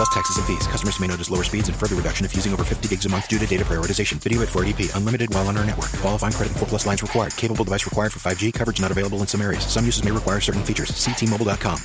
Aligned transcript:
Plus 0.00 0.08
taxes 0.08 0.38
and 0.38 0.46
fees. 0.46 0.66
Customers 0.66 0.98
may 0.98 1.06
notice 1.08 1.28
lower 1.30 1.44
speeds 1.44 1.68
and 1.68 1.76
further 1.76 1.94
reduction 1.94 2.24
if 2.24 2.34
using 2.34 2.54
over 2.54 2.64
50 2.64 2.88
gigs 2.88 3.04
a 3.04 3.08
month 3.10 3.28
due 3.28 3.38
to 3.38 3.46
data 3.46 3.64
prioritization. 3.70 4.18
Video 4.26 4.40
at 4.40 4.48
480p. 4.48 4.84
Unlimited 4.96 5.34
while 5.34 5.48
on 5.48 5.58
our 5.58 5.66
network. 5.66 5.90
Qualifying 6.04 6.32
credit 6.32 6.56
4 6.56 6.68
plus 6.68 6.86
lines 6.86 7.02
required. 7.02 7.36
Capable 7.36 7.64
device 7.64 7.84
required 7.84 8.10
for 8.14 8.20
5G. 8.20 8.54
Coverage 8.54 8.80
not 8.80 8.90
available 8.90 9.18
in 9.18 9.26
some 9.26 9.42
areas. 9.42 9.66
Some 9.74 9.84
uses 9.84 10.02
may 10.02 10.10
require 10.10 10.40
certain 10.40 10.62
features. 10.62 10.94
See 11.02 11.12
T-Mobile.com. 11.12 11.82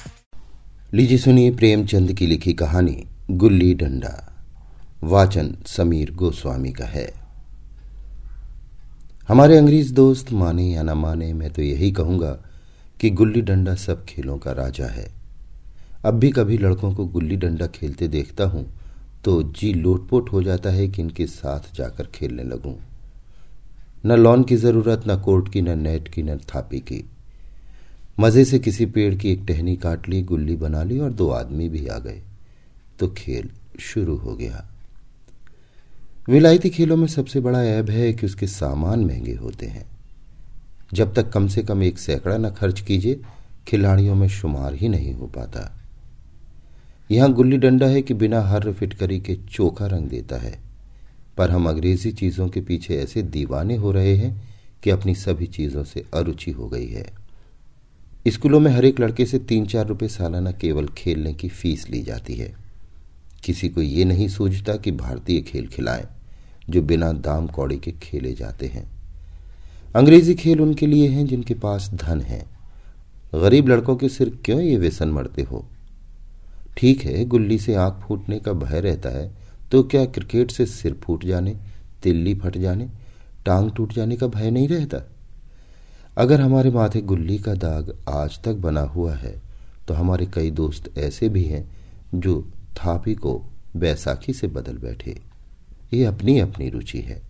लीजिए 0.93 1.17
सुनिए 1.17 1.51
प्रेमचंद 1.59 2.13
की 2.17 2.25
लिखी 2.27 2.53
कहानी 2.53 2.95
गुल्ली 3.43 3.73
डंडा 3.81 4.13
वाचन 5.03 5.51
समीर 5.67 6.11
गोस्वामी 6.21 6.71
का 6.79 6.85
है 6.85 7.07
हमारे 9.27 9.57
अंग्रेज़ 9.57 9.93
दोस्त 9.93 10.31
माने 10.43 10.69
या 10.71 10.83
न 10.83 10.97
माने 11.03 11.31
मैं 11.33 11.51
तो 11.53 11.61
यही 11.61 11.91
कहूँगा 11.99 12.31
कि 13.01 13.09
गुल्ली 13.21 13.41
डंडा 13.51 13.75
सब 13.85 14.05
खेलों 14.09 14.37
का 14.39 14.51
राजा 14.63 14.87
है 14.95 15.07
अब 16.05 16.13
भी 16.13 16.31
कभी 16.31 16.57
लड़कों 16.57 16.93
को 16.93 17.05
गुल्ली 17.05 17.35
डंडा 17.35 17.67
खेलते 17.67 18.07
देखता 18.07 18.43
हूँ 18.43 18.73
तो 19.23 19.43
जी 19.43 19.73
लोटपोट 19.73 20.31
हो 20.31 20.43
जाता 20.43 20.69
है 20.69 20.87
कि 20.87 21.01
इनके 21.01 21.25
साथ 21.27 21.75
जाकर 21.75 22.05
खेलने 22.05 22.43
लगूं। 22.43 22.75
न 24.05 24.11
लॉन 24.11 24.43
की 24.43 24.55
ज़रूरत, 24.55 25.03
न 25.07 25.19
कोर्ट 25.19 25.51
की, 25.51 25.61
न 25.61 25.79
नेट 25.79 26.07
की, 26.07 26.23
न 26.23 26.37
थापी 26.37 26.79
की। 26.79 27.09
मज़े 28.19 28.45
से 28.45 28.59
किसी 28.59 28.85
पेड़ 28.85 29.15
की 29.15 29.31
एक 29.31 29.45
टहनी 29.47 29.75
काट 29.75 30.09
ली, 30.09 30.21
गुल्ली 30.21 30.55
बना 30.55 30.83
ली 30.83 30.99
और 30.99 31.11
दो 31.11 31.29
आदमी 31.29 31.69
भी 31.69 31.87
आ 31.87 31.97
गए। 31.97 32.21
तो 32.99 33.07
खेल 33.07 33.49
शुरू 33.79 34.15
हो 34.15 34.35
गया। 34.35 34.67
विलायती 36.29 36.69
खेलों 36.69 36.97
में 36.97 37.07
सबसे 37.07 37.39
बड़ा 37.39 37.63
ऐब 37.63 37.89
है 37.89 38.13
कि 38.13 38.25
उसके 38.25 38.47
सामान 38.47 38.99
महँगे 38.99 39.33
होते 39.33 39.65
हैं। 39.65 39.85
जब 40.93 41.13
तक 41.13 41.29
कम 41.29 41.47
से 41.47 41.63
कम 41.63 41.83
एक 41.83 41.99
सैकड़ा 41.99 42.37
न 42.37 42.49
खर्च 42.49 42.81
कीजिए, 42.81 43.21
खिलाड़ियों 43.67 44.15
में 44.15 44.27
शुमार 44.27 44.73
ही 44.73 44.89
नहीं 44.89 45.13
हो 45.13 45.27
पाता। 45.27 45.81
यहाँ 47.11 47.33
गुल्ली 47.33 47.57
डंडा 47.57 47.85
है 47.85 48.01
कि 48.01 48.13
बिना 48.13 48.41
हर 48.41 48.73
फिटकरी 48.73 49.19
के 49.19 49.35
चोखा 49.35 49.87
रंग 49.87 50.07
देता 50.07 50.37
है। 50.37 50.59
पर 51.37 51.51
हम 51.51 51.69
अंग्रेज़ी 51.69 52.11
चीज़ों 52.11 52.49
के 52.49 52.61
पीछे 52.61 52.95
ऐसे 52.95 53.21
दीवाने 53.21 53.75
हो 53.75 53.91
रहे 53.91 54.15
हैं 54.15 54.53
कि 54.83 54.89
अपनी 54.89 55.15
सभी 55.15 55.45
चीज़ों 55.47 55.83
से 55.83 56.05
अरुचि 56.13 56.51
हो 56.51 56.67
गई 56.67 56.87
है। 56.87 57.05
स्कूलों 58.27 58.59
में 58.59 58.71
हर 58.71 58.85
एक 58.85 58.99
लड़के 58.99 59.25
से 59.25 59.39
तीन 59.39 59.65
चार 59.65 59.87
रुपए 59.87 60.07
सालाना 60.07 60.51
केवल 60.51 60.87
खेलने 60.87 61.33
की 61.33 61.49
फ़ीस 61.49 61.89
ली 61.89 62.01
जाती 62.01 62.33
है। 62.33 62.55
किसी 63.43 63.69
को 63.69 63.81
ये 63.81 64.05
नहीं 64.05 64.27
सूझता 64.27 64.75
कि 64.75 64.91
भारतीय 64.91 65.41
खेल 65.41 65.67
खिलाएँ, 65.67 66.07
जो 66.69 66.81
बिना 66.81 67.11
दाम 67.11 67.47
कौड़ी 67.47 67.77
के 67.77 67.91
खेले 67.91 68.33
जाते 68.33 68.67
हैं। 68.67 68.91
अंग्रेज़ी 69.95 70.35
खेल 70.35 70.61
उनके 70.61 70.87
लिए 70.87 71.07
हैं 71.07 71.27
जिनके 71.27 71.53
पास 71.53 71.91
धन 71.93 72.21
है। 72.21 72.45
गरीब 73.35 73.67
लड़कों 73.67 73.95
के 73.95 74.09
सिर 74.09 74.37
क्यों 74.45 74.61
ये 74.61 74.77
व्यसन 74.77 75.09
मरते 75.09 75.41
हो? 75.41 75.65
ठीक 76.77 77.01
है, 77.01 77.25
गुल्ली 77.25 77.57
से 77.57 77.75
आँख 77.75 78.03
फूटने 78.03 78.39
का 78.39 78.53
भय 78.53 78.79
रहता 78.81 79.09
है 79.09 79.31
तो 79.71 79.81
क्या 79.83 80.05
क्रिकेट 80.05 80.51
से 80.51 80.65
सिर 80.65 80.93
फूट 81.03 81.25
जाने, 81.25 81.55
तिल्ली 82.03 82.33
फट 82.35 82.57
जाने, 82.57 82.89
टांग 83.45 83.71
टूट 83.71 83.93
जाने 83.93 84.15
का 84.15 84.27
भय 84.27 84.51
नहीं 84.51 84.67
रहता? 84.67 85.01
अगर 86.17 86.41
हमारे 86.41 86.71
माथे 86.71 87.01
गुल्ली 87.01 87.37
का 87.37 87.53
दाग 87.53 87.95
आज 88.09 88.39
तक 88.43 88.53
बना 88.55 88.81
हुआ 88.81 89.13
है 89.15 89.41
तो 89.87 89.93
हमारे 89.93 90.25
कई 90.25 90.51
दोस्त 90.51 90.97
ऐसे 90.97 91.29
भी 91.29 91.43
हैं, 91.43 91.67
जो 92.15 92.41
थापी 92.75 93.15
को 93.15 93.33
बैसाखी 93.75 94.33
से 94.33 94.47
बदल 94.47 94.77
बैठे। 94.77 95.19
ये 95.93 96.03
अपनी 96.05 96.39
अपनी 96.39 96.69
रुचि 96.69 96.99
है। 96.99 97.21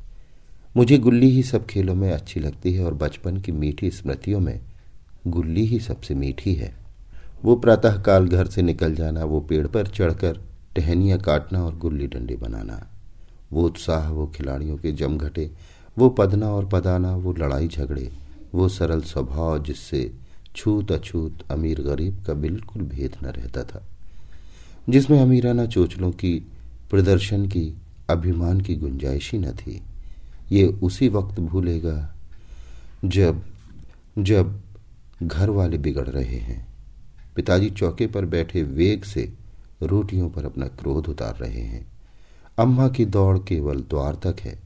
मुझे 0.77 0.97
गुल्ली 0.97 1.29
ही 1.29 1.43
सब 1.43 1.65
खेलों 1.65 1.95
में 1.95 2.11
अच्छी 2.11 2.39
लगती 2.39 2.73
है 2.73 2.83
और 2.85 2.93
बचपन 2.93 3.37
की 3.37 3.51
मीठी 3.51 3.89
स्मृतियों 3.91 4.39
में 4.39 4.59
गुल्ली 5.27 5.65
ही 5.65 5.79
सबसे 5.79 6.15
मीठी 6.15 6.53
है। 6.55 6.73
वो 7.43 7.55
प्रातःकाल 7.55 8.27
घर 8.27 8.47
से 8.47 8.61
निकल 8.61 8.95
जाना, 8.95 9.23
वो 9.23 9.39
पेड़ 9.39 9.67
पर 9.67 9.87
चढ़कर 9.87 10.41
टहनियाँ 10.75 11.19
काटना 11.19 11.65
और 11.65 11.77
गुल्ली 11.77 12.07
डंडे 12.07 12.35
बनाना। 12.35 12.87
वो 13.53 13.65
उत्साह, 13.65 14.09
वो 14.09 14.27
खिलाड़ियों 14.27 14.77
के 14.77 14.91
जमघटे, 14.91 15.51
वो 15.97 16.09
पदना 16.09 16.49
और 16.49 16.65
पदाना, 16.65 17.15
वो 17.15 17.33
लड़ाई 17.33 17.67
झगड़े, 17.67 18.11
वो 18.55 18.69
सरल 18.69 19.01
स्वभाव 19.01 19.63
जिससे 19.63 20.13
छूत 20.55 20.91
अछूत 20.91 21.39
अमीर 21.51 21.81
गरीब 21.81 22.23
का 22.27 22.33
बिल्कुल 22.33 22.81
भेद 22.81 23.15
न 23.23 23.25
रहता 23.25 23.63
था। 23.63 23.83
जिसमें 24.89 25.21
अमीराना 25.21 25.65
चोचलों 25.65 26.11
की 26.11 26.47
प्रदर्शन 26.91 27.45
की, 27.45 27.77
अभिमान 28.09 28.61
की 28.61 28.75
गुंजाइश 28.75 29.31
ही 29.31 29.39
न 29.39 29.51
थी। 29.51 29.83
ये 30.51 30.65
उसी 30.65 31.09
वक्त 31.09 31.39
भूलेगा 31.39 32.15
जब 33.05 33.43
जब 34.17 34.61
घर 35.23 35.49
वाले 35.49 35.77
बिगड़ 35.77 36.07
रहे 36.07 36.37
हैं। 36.37 36.74
पिताजी 37.35 37.69
चौके 37.69 38.07
पर 38.07 38.25
बैठे 38.25 38.63
वेग 38.63 39.03
से 39.03 39.31
रोटियों 39.83 40.29
पर 40.29 40.45
अपना 40.45 40.67
क्रोध 40.79 41.07
उतार 41.09 41.35
रहे 41.35 41.61
हैं। 41.61 41.85
अम्मा 42.57 42.87
की 42.87 43.05
दौड़ 43.05 43.37
केवल 43.39 43.81
द्वार 43.81 44.15
तक 44.23 44.39
है, 44.39 44.57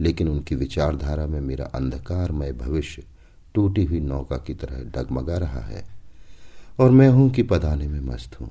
लेकिन 0.00 0.28
उनकी 0.28 0.54
विचारधारा 0.54 1.26
में 1.26 1.40
मेरा 1.40 1.64
अंधकारमय 1.74 2.52
भविष्य 2.52 3.02
टूटी 3.54 3.84
हुई 3.84 4.00
नौका 4.00 4.36
की 4.36 4.54
तरह 4.54 4.82
डगमगा 4.92 5.36
रहा 5.36 5.60
है, 5.60 5.84
और 6.78 6.90
मैं 6.90 7.08
हूँ 7.08 7.28
कि 7.30 7.42
पदाने 7.42 7.86
में 7.88 8.00
मस्त 8.02 8.40
हूँ, 8.40 8.50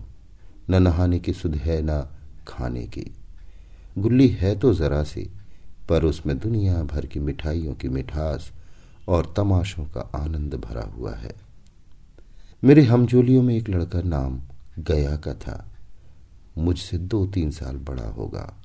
न 0.70 0.82
नहाने 0.84 1.20
की 1.20 1.34
सुध 1.34 1.56
है, 1.56 1.82
न 1.82 2.04
खाने 2.48 2.86
की। 2.88 3.06
गुल्ली 3.98 4.28
है 4.30 4.56
तो 4.56 4.74
जरा 4.74 5.02
सी, 5.04 5.30
पर 5.90 6.04
उसमें 6.04 6.38
दुनिया 6.40 6.82
भर 6.84 7.06
की 7.06 7.20
मिठाइयों 7.20 7.74
की 7.74 7.90
मिठास 7.90 8.52
और 9.08 9.34
तमाशों 9.38 9.86
का 9.86 10.02
आनंद 10.16 10.56
भरा 10.56 10.86
हुआ 10.90 11.14
है। 11.16 11.32
मेरे 12.64 12.84
हमजोलियों 12.84 13.44
में 13.44 13.56
एक 13.56 13.70
लड़का 13.70 14.02
नाम 14.02 14.42
गया 14.80 15.16
का 15.16 15.34
था। 15.34 15.72
मुझसे 16.58 16.98
दो 16.98 17.26
तीन 17.26 17.52
साल 17.52 17.78
बड़ा 17.78 18.08
होगा। 18.08 18.64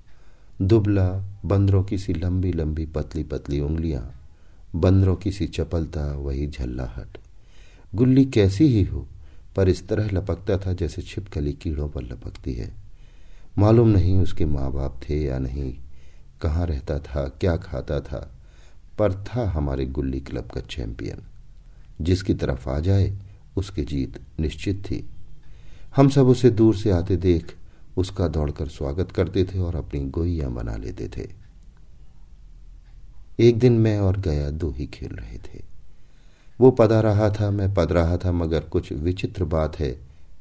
दुबला, 0.62 1.40
बंदरों 1.44 1.84
की 1.84 1.98
सी 1.98 2.14
लंबी 2.14 2.52
लंबी, 2.52 2.86
पतली 2.86 3.22
पतली 3.22 3.60
उंगलियाँ, 3.60 4.14
बंदरों 4.74 5.16
की 5.16 5.32
सी 5.32 5.46
चपलता, 5.46 6.12
वही 6.12 6.46
झल्लाहट। 6.46 7.18
गुल्ली 7.94 8.24
कैसी 8.24 8.64
ही 8.64 8.84
हो, 8.84 9.08
पर 9.56 9.68
इस 9.68 9.88
तरह 9.88 10.10
लपकता 10.12 10.58
था 10.58 10.72
जैसे 10.72 11.02
छिपकली 11.02 11.52
कीड़ों 11.52 11.88
पर 11.88 12.02
लपकती 12.02 12.54
है। 12.54 12.74
मालूम 13.58 13.88
नहीं 13.88 14.18
उसके 14.18 14.46
माँ 14.46 14.72
बाप 14.72 15.00
थे 15.08 15.24
या 15.24 15.38
नहीं, 15.38 15.74
कहाँ 16.42 16.66
रहता 16.66 16.98
था, 16.98 17.28
क्या 17.28 17.56
खाता 17.56 18.00
था, 18.00 18.34
पर 18.98 19.12
था 19.12 19.50
हमारे 19.50 19.86
गुल्ली 19.86 20.20
क्लब 20.20 20.46
का 20.46 20.60
चैंपियन। 20.60 21.22
जिसकी 22.00 22.34
तरफ़ 22.34 22.68
आ 22.68 22.80
जाए 22.80 23.18
उसकी 23.56 23.82
जीत 23.82 24.20
निश्चित 24.40 24.84
थी। 24.84 25.10
हम 25.96 26.08
सब 26.08 26.26
उसे 26.26 26.50
दूर 26.50 26.76
से 26.76 26.90
आते 26.90 27.16
देख 27.16 27.54
उसका 27.96 28.28
दौड़कर 28.28 28.66
स्वागत 28.66 29.12
करते 29.12 29.44
थे 29.44 29.58
और 29.58 29.76
अपनी 29.76 30.00
गोइया 30.00 30.48
बना 30.48 30.76
लेते 30.76 31.08
थे। 31.08 31.30
एक 33.40 33.58
दिन 33.58 33.72
मैं 33.72 33.98
और 33.98 34.20
गया 34.20 34.50
दो 34.50 34.70
ही 34.70 34.86
खेल 34.86 35.10
रहे 35.10 35.38
थे। 35.38 35.62
वो 36.60 36.70
पदा 36.70 37.00
रहा 37.00 37.30
था, 37.30 37.50
मैं 37.50 37.74
पद 37.74 37.92
रहा 37.92 38.16
था, 38.16 38.32
मगर 38.32 38.60
कुछ 38.60 38.92
विचित्र 38.92 39.44
बात 39.44 39.78
है 39.78 39.90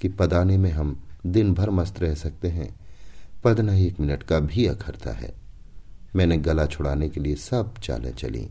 कि 0.01 0.09
पदाने 0.09 0.57
में 0.57 0.71
हम 0.71 1.03
दिन 1.25 1.53
भर 1.53 1.69
मस्त 1.69 1.99
रह 1.99 2.13
सकते 2.13 2.47
हैं। 2.47 2.75
पदना 3.43 3.75
एक 3.75 3.99
मिनट 3.99 4.23
का 4.23 4.39
भी 4.39 4.65
अखरता 4.65 5.11
है। 5.11 5.33
मैंने 6.15 6.37
गला 6.37 6.65
छुड़ाने 6.65 7.09
के 7.09 7.19
लिए 7.19 7.35
सब 7.35 7.77
चालें 7.77 8.13
चली, 8.13 8.47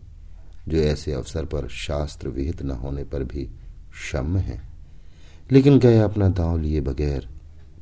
जो 0.68 0.78
ऐसे 0.78 1.12
अवसर 1.12 1.44
पर 1.44 1.68
शास्त्र 1.68 2.28
विहित 2.28 2.62
न 2.62 2.70
होने 2.70 3.04
पर 3.04 3.24
भी 3.24 3.50
क्षम 3.92 4.36
है। 4.36 4.62
लेकिन 5.50 5.78
गया 5.78 6.04
अपना 6.04 6.28
दांव 6.28 6.58
लिए 6.58 6.80
बगैर 6.80 7.28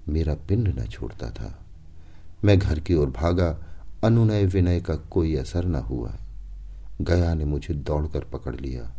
मेरा 0.09 0.35
पिंड 0.35 0.79
न 0.79 0.87
छोड़ता 0.87 1.31
था। 1.31 1.59
मैं 2.45 2.59
घर 2.59 2.81
की 2.81 2.95
ओर 2.95 3.11
भागा, 3.11 3.59
अनुनय 4.05 4.47
विनय 4.47 4.81
का 4.81 4.95
कोई 4.95 5.37
असर 5.37 5.65
न 5.65 5.75
हुआ। 5.75 6.15
गया 7.01 7.35
ने 7.35 7.45
मुझे 7.45 7.75
दौड़कर 7.75 8.21
पकड़ 8.21 8.57
लिया 8.57 8.93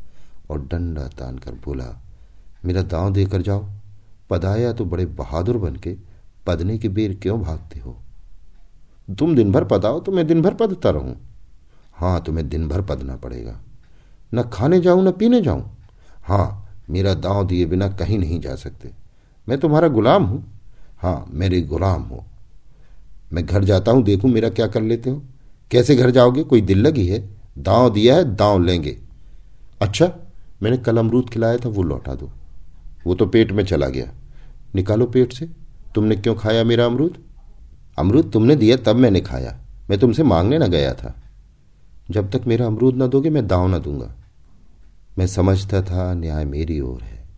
और 0.50 0.62
डंडा 0.62 1.08
तान 1.08 1.38
कर 1.38 1.52
बोला, 1.52 2.02
मेरा 2.66 2.82
दांव 2.82 3.14
देकर 3.14 3.42
जाओ। 3.42 3.70
पदाया 4.30 4.74
तो 4.74 4.86
बड़े 4.86 5.06
बहादुर 5.06 5.58
बन 5.58 5.76
के 5.76 5.98
पदने 6.48 6.78
के 6.78 6.90
बेर 6.90 7.20
क्यों 7.22 7.42
भागते 7.42 7.80
हो? 7.80 8.02
तुम 9.20 9.36
दिन 9.36 9.52
भर 9.52 9.64
पदाओ 9.64 10.00
तो 10.00 10.12
मैं 10.12 10.28
दिन 10.28 10.42
भर 10.42 10.54
पदता 10.54 10.90
रहूँ। 10.90 11.18
हाँ 11.94 12.24
तुम्हें 12.24 12.50
दिन 12.50 12.68
भर 12.68 12.82
पदना 12.82 13.16
पड़ेगा। 13.16 13.60
न 14.34 14.44
खाने 14.44 14.80
जाऊँ, 14.80 15.04
न 15.04 15.12
पीने 15.12 15.42
जाऊँ। 15.42 15.78
हाँ 16.24 16.69
मेरा 16.90 17.14
दांव 17.14 17.48
दिए 17.48 17.66
बिना 17.66 17.90
कहीं 17.90 18.20
नहीं 18.20 18.40
जा 18.40 18.56
सकते। 18.56 18.92
मैं 19.50 19.60
तुम्हारा 19.60 19.88
गुलाम 19.88 20.24
हूँ। 20.24 20.62
हाँ 20.98 21.26
मेरे 21.30 21.62
गुलाम 21.62 22.02
हो। 22.02 22.26
मैं 23.34 23.46
घर 23.46 23.64
जाता 23.64 23.92
हूँ, 23.92 24.04
देखूँ 24.04 24.32
मेरा 24.32 24.50
क्या 24.50 24.68
कर 24.68 24.82
लेते 24.82 25.10
हो। 25.10 25.24
कैसे 25.72 25.96
घर 25.96 26.12
जाओगे? 26.12 26.44
कोई 26.44 26.62
दिल 26.62 26.80
लगी 26.80 27.08
है? 27.08 27.30
दांव 27.58 27.90
दिया 27.90 28.16
है, 28.16 28.36
दांव 28.36 28.64
लेंगे। 28.64 28.98
अच्छा 29.82 30.14
मैंने 30.64 30.78
कल 30.78 30.98
अमरूद 30.98 31.30
खिलाया 31.30 31.58
था, 31.58 31.70
वो 31.70 31.84
लौटा 31.84 32.16
दो। 32.16 32.32
वो 33.06 33.16
तो 33.16 33.26
पेट 33.26 33.52
में 33.52 33.66
चला 33.66 33.88
गया। 33.88 34.12
निकालो 34.76 35.06
पेट 35.06 35.34
से। 35.34 35.50
तुमने 35.96 36.16
क्यों 36.16 36.36
खाया 36.36 36.64
मेरा 36.64 36.86
अमरूद? 36.86 37.18
अमरूद 38.00 38.32
तुमने 38.32 38.56
दिया, 38.56 38.78
तब 38.78 38.96
मैंने 38.96 39.22
खाया। 39.22 39.58
मैं 39.90 40.00
तुमसे 40.00 40.24
मांगने 40.24 40.58
न 40.58 40.68
गया 40.68 40.94
था। 40.94 41.16
जब 42.12 42.32
तक 42.32 42.42
मेरा 42.48 42.66
अमरूद 42.66 42.96
न 42.96 43.08
दोगे, 43.08 43.30
मैं 43.30 43.48
दाव 43.48 43.68
ना 43.68 43.78
दूँगा। 43.78 44.16
मैं 45.20 45.28
समझता 45.28 45.82
था 45.82 46.14
न्याय 46.14 46.46
मेरी 46.46 46.80
ओर 46.80 47.02
है। 47.02 47.30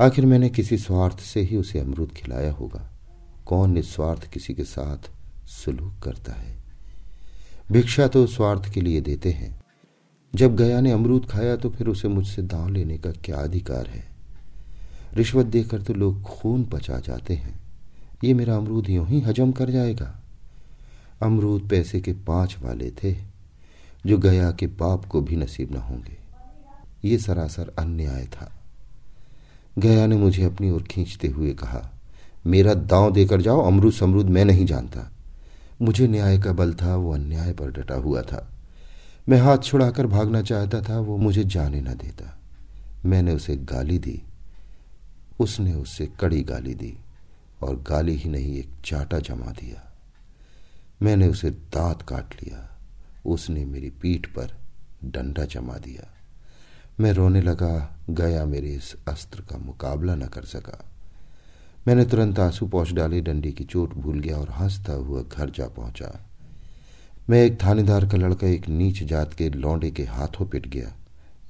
आखिर 0.00 0.26
मैंने 0.26 0.48
किसी 0.48 0.78
स्वार्थ 0.78 1.20
से 1.20 1.40
ही 1.40 1.56
उसे 1.56 1.78
अमरूद 1.78 2.12
खिलाया 2.12 2.52
होगा। 2.52 2.92
कौन 3.46 3.70
निस्वार्थ 3.70 4.30
किसी 4.30 4.54
के 4.54 4.64
साथ 4.64 5.10
सुलूक 5.48 6.02
करता 6.02 6.32
है? 6.32 6.56
भिक्षा 7.72 8.08
तो 8.08 8.26
स्वार्थ 8.26 8.72
के 8.72 8.80
लिए 8.80 9.00
देते 9.00 9.30
हैं। 9.30 9.60
जब 10.34 10.56
गया 10.56 10.80
ने 10.80 10.92
अमरूद 10.92 11.26
खाया 11.26 11.56
तो 11.56 11.70
फिर 11.70 11.88
उसे 11.88 12.08
मुझसे 12.08 12.42
दांव 12.42 12.68
लेने 12.68 12.98
का 12.98 13.10
क्या 13.10 13.36
अधिकार 13.36 13.86
है? 13.86 14.08
रिश्वत 15.14 15.46
देकर 15.46 15.82
तो 15.82 15.94
लोग 15.94 16.22
खून 16.22 16.64
पचा 16.64 16.98
जाते 16.98 17.34
हैं। 17.34 17.60
ये 18.24 18.34
मेरा 18.34 18.56
अमरूद 18.56 18.90
यूँ 18.90 19.06
ही 19.06 19.20
हजम 19.20 19.52
कर 19.52 19.70
जाएगा। 19.70 20.22
अमरूद 21.22 21.68
पैसे 21.68 22.00
के 22.00 22.12
पाँच 22.12 22.56
वाले 22.62 22.90
थे, 22.90 23.16
जो 24.06 24.18
गया 24.18 24.50
के 24.50 24.66
बाप 24.66 25.04
को 25.04 25.20
भी 25.20 25.36
नसीब 25.36 25.72
न 25.72 25.76
होंगे। 25.76 26.25
ये 27.04 27.18
सरासर 27.18 27.72
अन्याय 27.78 28.26
था। 28.26 28.52
गया 29.78 30.06
ने 30.06 30.16
मुझे 30.16 30.44
अपनी 30.44 30.70
ओर 30.70 30.82
खींचते 30.82 31.28
हुए 31.28 31.54
कहा, 31.54 31.92
मेरा 32.46 32.74
दांव 32.74 33.12
देकर 33.12 33.40
जाओ, 33.40 33.66
अमरूद 33.66 33.92
समरूद 33.92 34.26
मैं 34.26 34.44
नहीं 34.44 34.66
जानता। 34.66 35.12
मुझे 35.82 36.08
न्याय 36.08 36.38
का 36.38 36.52
बल 36.52 36.74
था, 36.74 36.96
वो 36.96 37.14
अन्याय 37.14 37.52
पर 37.52 37.70
डटा 37.70 37.94
हुआ 37.94 38.22
था। 38.22 38.52
मैं 39.28 39.38
हाथ 39.38 39.58
छुड़ाकर 39.58 40.06
भागना 40.06 40.42
चाहता 40.42 40.80
था, 40.80 40.98
वो 41.00 41.16
मुझे 41.16 41.44
जाने 41.44 41.80
न 41.80 41.94
देता। 41.94 42.38
मैंने 43.04 43.34
उसे 43.34 43.56
गाली 43.56 43.98
दी। 43.98 44.22
उसने 45.40 45.74
उससे 45.74 46.06
कड़ी 46.20 46.42
गाली 46.42 46.74
दी, 46.74 46.98
और 47.62 47.76
गाली 47.76 48.16
ही 48.16 48.30
नहीं, 48.30 48.56
एक 48.56 48.68
चाटा 48.84 49.18
जमा 49.18 49.46
दिया। 49.46 49.92
मैंने 51.02 51.28
उसे 51.28 51.50
दांत 51.50 52.02
काट 52.02 52.34
लिया। 52.42 52.78
उसने 53.26 53.64
मेरी 53.64 53.90
पीठ 53.90 54.26
पर 54.26 54.52
डंडा 55.04 55.44
जमा 55.44 55.74
दिया। 55.74 56.15
मैं 57.00 57.12
रोने 57.12 57.40
लगा, 57.40 57.98
गया 58.10 58.44
मेरे 58.44 58.68
इस 58.68 58.96
अस्त्र 59.08 59.40
का 59.40 59.58
मुकाबला 59.58 60.14
न 60.14 60.26
कर 60.26 60.42
सका। 60.42 60.84
मैंने 61.88 62.04
तुरंत 62.04 62.38
आँसू 62.38 62.66
पहुँच 62.66 62.92
डाले, 62.92 63.20
डंडी 63.20 63.52
की 63.52 63.64
चोट 63.64 63.94
भूल 63.94 64.20
गया 64.20 64.36
और 64.36 64.50
हंसता 64.50 64.92
हुआ 64.92 65.22
घर 65.22 65.50
जा 65.50 65.66
पहुँचा। 65.68 66.26
मैं 67.30 67.44
एक 67.44 67.64
थानेदार 67.64 68.08
का 68.08 68.18
लड़का, 68.18 68.46
एक 68.46 68.68
नीच 68.68 69.02
जात 69.02 69.34
के 69.34 69.50
लौंडे 69.50 69.90
के 69.90 70.04
हाथों 70.04 70.46
पिट 70.46 70.68
गया। 70.68 70.92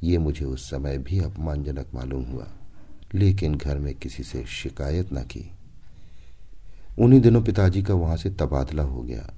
ये 0.03 0.19
मुझे 0.19 0.45
उस 0.45 0.71
समय 0.71 0.99
भी 0.99 1.21
अपमानजनक 1.21 1.87
मालूम 1.95 2.25
हुआ, 2.25 2.47
लेकिन 3.15 3.55
घर 3.55 3.79
में 3.79 3.95
किसी 3.95 4.23
से 4.23 4.45
शिकायत 4.47 5.13
न 5.13 5.17
की। 5.17 5.51
उन्हीं 6.99 7.21
दिनों 7.21 7.43
पिताजी 7.43 7.83
का 7.83 7.95
वहाँ 7.95 8.17
से 8.17 8.31
तबादला 8.31 8.83
हो 8.83 9.03
गया। 9.03 9.35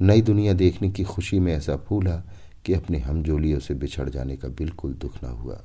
नई 0.00 0.22
दुनिया 0.22 0.52
देखने 0.52 0.90
की 0.90 1.04
खुशी 1.04 1.38
में 1.38 1.54
ऐसा 1.54 1.76
फूला 1.76 2.22
कि 2.64 2.74
अपने 2.74 2.98
हमजोलियों 2.98 3.60
से 3.60 3.74
बिछड़ 3.74 4.08
जाने 4.08 4.36
का 4.36 4.48
बिल्कुल 4.48 4.92
दुख 4.92 5.24
न 5.24 5.26
हुआ। 5.26 5.62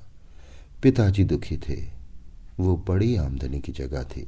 पिताजी 0.84 1.24
दुखी 1.24 1.58
थे। 1.58 1.88
वो 2.60 2.86
बड़ी 2.88 3.16
आमदनी 3.16 3.60
की 3.60 3.72
जगह 3.72 4.04
थी। 4.04 4.28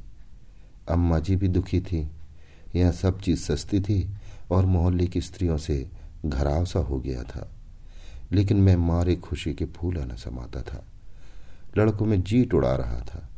अम्मा 0.89 1.19
जी 1.19 1.35
भी 1.35 1.47
दुखी 1.47 1.81
थी। 1.81 2.11
यहाँ 2.75 2.91
सब 2.91 3.21
चीज़ 3.21 3.39
सस्ती 3.39 3.79
थी 3.79 4.09
और 4.51 4.65
मोहल्ले 4.65 5.07
की 5.07 5.21
स्त्रियों 5.21 5.57
से 5.57 5.89
घराव 6.25 6.65
सा 6.65 6.79
हो 6.79 6.99
गया 6.99 7.23
था। 7.23 7.51
लेकिन 8.31 8.57
मैं 8.57 8.75
मारे 8.75 9.15
खुशी 9.15 9.53
के 9.53 9.65
फूला 9.65 10.05
न 10.05 10.15
समाता 10.15 10.61
था। 10.61 10.85
लड़कों 11.77 12.05
में 12.05 12.23
जीट 12.23 12.53
उड़ा 12.53 12.75
रहा 12.75 13.01
था। 13.01 13.29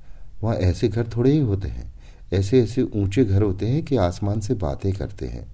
वहाँ 0.43 0.55
ऐसे 0.55 0.87
घर 0.87 1.09
थोड़े 1.17 1.31
ही 1.31 1.39
होते 1.39 1.67
हैं। 1.67 1.93
ऐसे 2.33 2.63
ऐसे 2.63 2.81
ऊँचे 2.81 3.25
घर 3.25 3.41
होते 3.41 3.67
हैं 3.67 3.83
कि 3.83 3.95
आसमान 3.95 4.39
से 4.39 4.53
बातें 4.53 4.93
करते 4.93 5.27
हैं। 5.27 5.47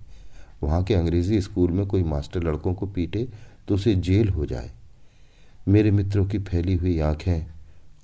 वहाँ 0.63 0.83
के 0.83 0.93
अंग्रेज़ी 0.93 1.41
स्कूल 1.41 1.71
में 1.71 1.87
कोई 1.87 2.03
मास्टर 2.03 2.43
लड़कों 2.43 2.73
को 2.73 2.85
पीटे 2.85 3.27
तो 3.67 3.75
उसे 3.75 3.95
जेल 3.95 4.29
हो 4.29 4.45
जाए। 4.45 4.71
मेरे 5.67 5.91
मित्रों 5.91 6.25
की 6.25 6.39
फैली 6.39 6.75
हुई 6.75 6.99
आँखें 6.99 7.47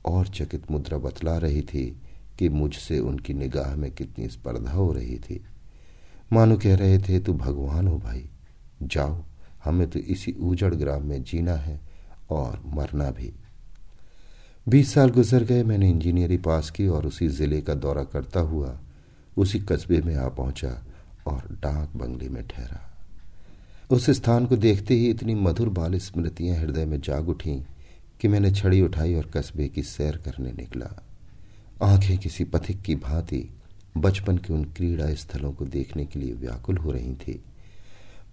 और 0.05 0.27
चकित 0.27 0.71
मुद्रा 0.71 0.97
बतला 0.97 1.37
रही 1.37 1.61
थी 1.61 2.01
कि 2.39 2.49
मुझसे 2.49 2.99
उनकी 2.99 3.33
निगाह 3.33 3.75
में 3.75 3.91
कितनी 3.91 4.27
स्पर्धा 4.27 4.71
हो 4.71 4.93
रही 4.93 5.17
थी। 5.17 5.45
मानो 6.33 6.57
कह 6.57 6.75
रहे 6.75 6.99
थे, 6.99 7.19
तू 7.19 7.33
भगवान 7.33 7.87
हो 7.87 7.97
भाई। 7.97 8.29
जाओ, 8.83 9.23
हमें 9.63 9.89
तो 9.89 9.99
इसी 9.99 10.31
उजड़ 10.31 10.75
ग्राम 10.75 11.03
में 11.03 11.23
जीना 11.23 11.53
है 11.53 11.81
और 12.29 12.63
मरना 12.65 13.11
भी। 13.11 13.33
बीस 14.69 14.93
साल 14.93 15.09
गुजर 15.09 15.43
गए, 15.43 15.63
मैंने 15.63 15.89
इंजीनियरिंग 15.89 16.43
पास 16.43 16.69
की 16.69 16.87
और 16.87 17.05
उसी 17.05 17.27
ज़िले 17.27 17.61
का 17.61 17.73
दौरा 17.73 18.03
करता 18.03 18.39
हुआ 18.39 18.79
उसी 19.37 19.59
कस्बे 19.59 20.01
में 20.01 20.15
आ 20.15 20.27
पहुँचा 20.27 20.85
और 21.27 21.37
डाक 21.51 21.95
बंगले 21.95 22.29
में 22.29 22.47
ठहरा। 22.47 22.92
उस 23.89 24.09
स्थान 24.09 24.45
को 24.45 24.55
देखते 24.55 24.93
ही 24.93 25.09
इतनी 25.09 25.35
मधुर 25.35 25.69
बाल 25.69 25.97
स्मृतियाँ 25.97 26.57
हृदय 26.57 26.85
में 26.85 27.01
जाग 27.01 27.29
उठी 27.29 27.63
कि 28.21 28.27
मैंने 28.27 28.51
छड़ी 28.51 28.81
उठाई 28.81 29.15
और 29.15 29.25
कस्बे 29.25 29.67
की 29.67 29.83
सैर 29.83 30.17
करने 30.17 30.51
निकला। 30.51 31.03
आँखें 31.83 32.17
किसी 32.17 32.43
पथिक 32.43 32.81
की 32.81 32.95
भांति 32.95 33.49
बचपन 33.97 34.37
के 34.37 34.53
उन 34.53 34.63
क्रीड़ा 34.63 35.13
स्थलों 35.13 35.51
को 35.51 35.65
देखने 35.65 36.05
के 36.05 36.19
लिए 36.19 36.33
व्याकुल 36.33 36.77
हो 36.77 36.91
रही 36.91 37.13
थी, 37.13 37.43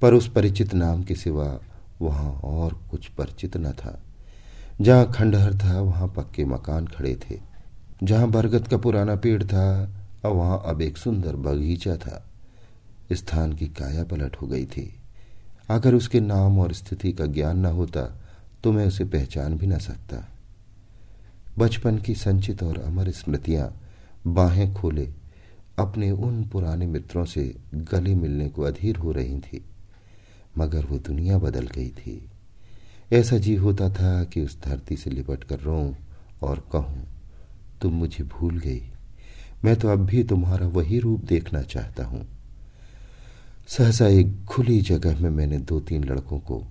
पर 0.02 0.14
उस 0.14 0.30
परिचित 0.32 0.74
नाम 0.74 1.02
के 1.02 1.14
सिवा 1.14 1.60
वहाँ 2.02 2.30
और 2.32 2.80
कुछ 2.90 3.08
परिचित 3.08 3.56
न 3.56 3.72
था। 3.72 4.02
जहाँ 4.80 5.12
खंडहर 5.12 5.54
था, 5.54 5.80
वहाँ 5.80 6.08
पक्के 6.08 6.44
मकान 6.44 6.86
खड़े 6.86 7.14
थे। 7.14 7.40
जहाँ 8.02 8.30
बरगद 8.30 8.68
का 8.68 8.76
पुराना 8.76 9.16
पेड़ 9.16 9.42
था 9.44 9.90
और 10.24 10.32
वहाँ 10.32 10.62
अब 10.66 10.82
एक 10.82 10.96
सुंदर 10.96 11.36
बगीचा 11.36 11.96
था। 11.96 12.30
स्थान 13.12 13.52
की 13.52 13.68
काया 13.68 14.04
पलट 14.04 14.36
हो 14.36 14.46
गई 14.46 14.64
थी। 14.64 14.99
अगर 15.70 15.94
उसके 15.94 16.20
नाम 16.20 16.58
और 16.58 16.72
स्थिति 16.72 17.12
का 17.12 17.26
ज्ञान 17.28 17.58
न 17.58 17.66
होता 17.72 18.02
तो 18.64 18.72
मैं 18.72 18.86
उसे 18.86 19.04
पहचान 19.06 19.56
भी 19.58 19.66
न 19.66 19.78
सकता। 19.78 20.26
बचपन 21.58 21.98
की 21.98 22.14
संचित 22.14 22.62
और 22.62 22.78
अमर 22.78 23.10
स्मृतियाँ 23.10 23.72
बाहें 24.26 24.72
खोले, 24.74 25.08
अपने 25.78 26.10
उन 26.10 26.42
पुराने 26.44 26.86
मित्रों 26.86 27.24
से 27.24 27.44
गले 27.74 28.14
मिलने 28.14 28.48
को 28.48 28.62
अधीर 28.62 28.96
हो 28.96 29.12
रही 29.12 29.38
थी, 29.40 29.64
मगर 30.58 30.84
वो 30.84 30.98
दुनिया 30.98 31.38
बदल 31.38 31.66
गई 31.66 31.88
थी। 31.90 32.20
ऐसा 33.12 33.38
जी 33.38 33.54
होता 33.54 33.88
था 33.90 34.22
कि 34.24 34.40
उस 34.40 34.58
धरती 34.62 34.96
से 34.96 35.10
लिपट 35.10 35.44
कर 35.44 35.60
रो 35.60 35.78
और 36.42 36.64
कहूँ, 36.72 37.06
तुम 37.82 37.94
मुझे 37.94 38.24
भूल 38.24 38.58
गई। 38.58 38.82
मैं 39.64 39.76
तो 39.76 39.88
अब 39.88 40.04
भी 40.06 40.22
तुम्हारा 40.24 40.66
वही 40.68 40.98
रूप 40.98 41.24
देखना 41.24 41.62
चाहता 41.62 42.04
हूँ। 42.04 42.26
सहसा 43.68 44.06
एक 44.06 44.44
खुली 44.44 44.80
जगह 44.80 45.20
में 45.20 45.30
मैंने 45.30 45.58
दो 45.58 45.80
तीन 45.80 46.04
लड़कों 46.04 46.38
को 46.38 46.62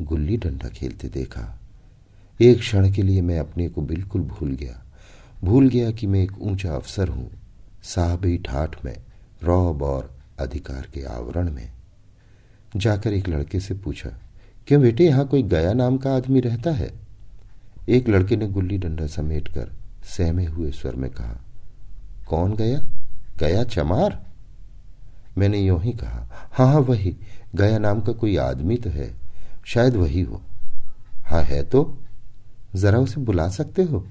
गुल्ली 0.00 0.36
डंडा 0.36 0.68
खेलते 0.68 1.08
देखा। 1.08 1.42
एक 2.40 2.58
क्षण 2.58 2.90
के 2.92 3.02
लिए 3.02 3.22
मैं 3.22 3.38
अपने 3.38 3.68
को 3.68 3.82
बिल्कुल 3.82 4.22
भूल 4.22 4.54
गया। 4.54 4.82
भूल 5.44 5.68
गया 5.68 5.90
कि 5.90 6.06
मैं 6.06 6.22
एक 6.22 6.38
ऊँचा 6.40 6.74
अफसर 6.76 7.08
हूँ 7.08 7.30
साहबी 7.84 8.36
ठाठ 8.38 8.84
में, 8.84 8.96
रौब 9.42 9.82
और 9.82 10.10
अधिकार 10.38 10.86
के 10.94 11.02
आवरण 11.04 11.50
में। 11.52 11.70
जाकर 12.76 13.12
एक 13.12 13.28
लड़के 13.28 13.60
से 13.60 13.74
पूछा, 13.74 14.10
क्यों 14.68 14.80
बेटे 14.82 15.04
यहाँ 15.04 15.26
कोई 15.28 15.42
गया 15.42 15.72
नाम 15.72 15.96
का 15.98 16.14
आदमी 16.16 16.40
रहता 16.40 16.70
है? 16.70 16.92
एक 17.88 18.08
लड़के 18.08 18.36
ने 18.36 18.46
गुल्ली 18.48 18.78
डंडा 18.78 19.06
समेट 19.06 19.48
कर 19.48 19.72
सहमे 20.06 20.44
हुए 20.44 20.70
स्वर 20.70 20.94
में 20.94 21.10
कहा, 21.10 21.40
कौन 22.28 22.54
गया? 22.56 22.78
गया 23.38 23.64
चमार? 23.64 24.33
मैंने 25.38 25.58
यूँ 25.58 25.82
ही 25.82 25.92
कहा 25.92 26.48
हाँ 26.52 26.66
हाँ 26.66 26.80
वही, 26.80 27.16
गया 27.54 27.78
नाम 27.78 28.00
का 28.00 28.12
कोई 28.12 28.36
आदमी 28.36 28.76
तो 28.76 28.90
है, 28.90 29.14
शायद 29.64 29.96
वही 29.96 30.20
हो। 30.20 30.42
हाँ 31.26 31.42
है 31.42 31.62
तो? 31.62 31.98
जरा 32.74 32.98
उसे 32.98 33.20
बुला 33.20 33.48
सकते 33.48 33.82
हो? 33.82 34.06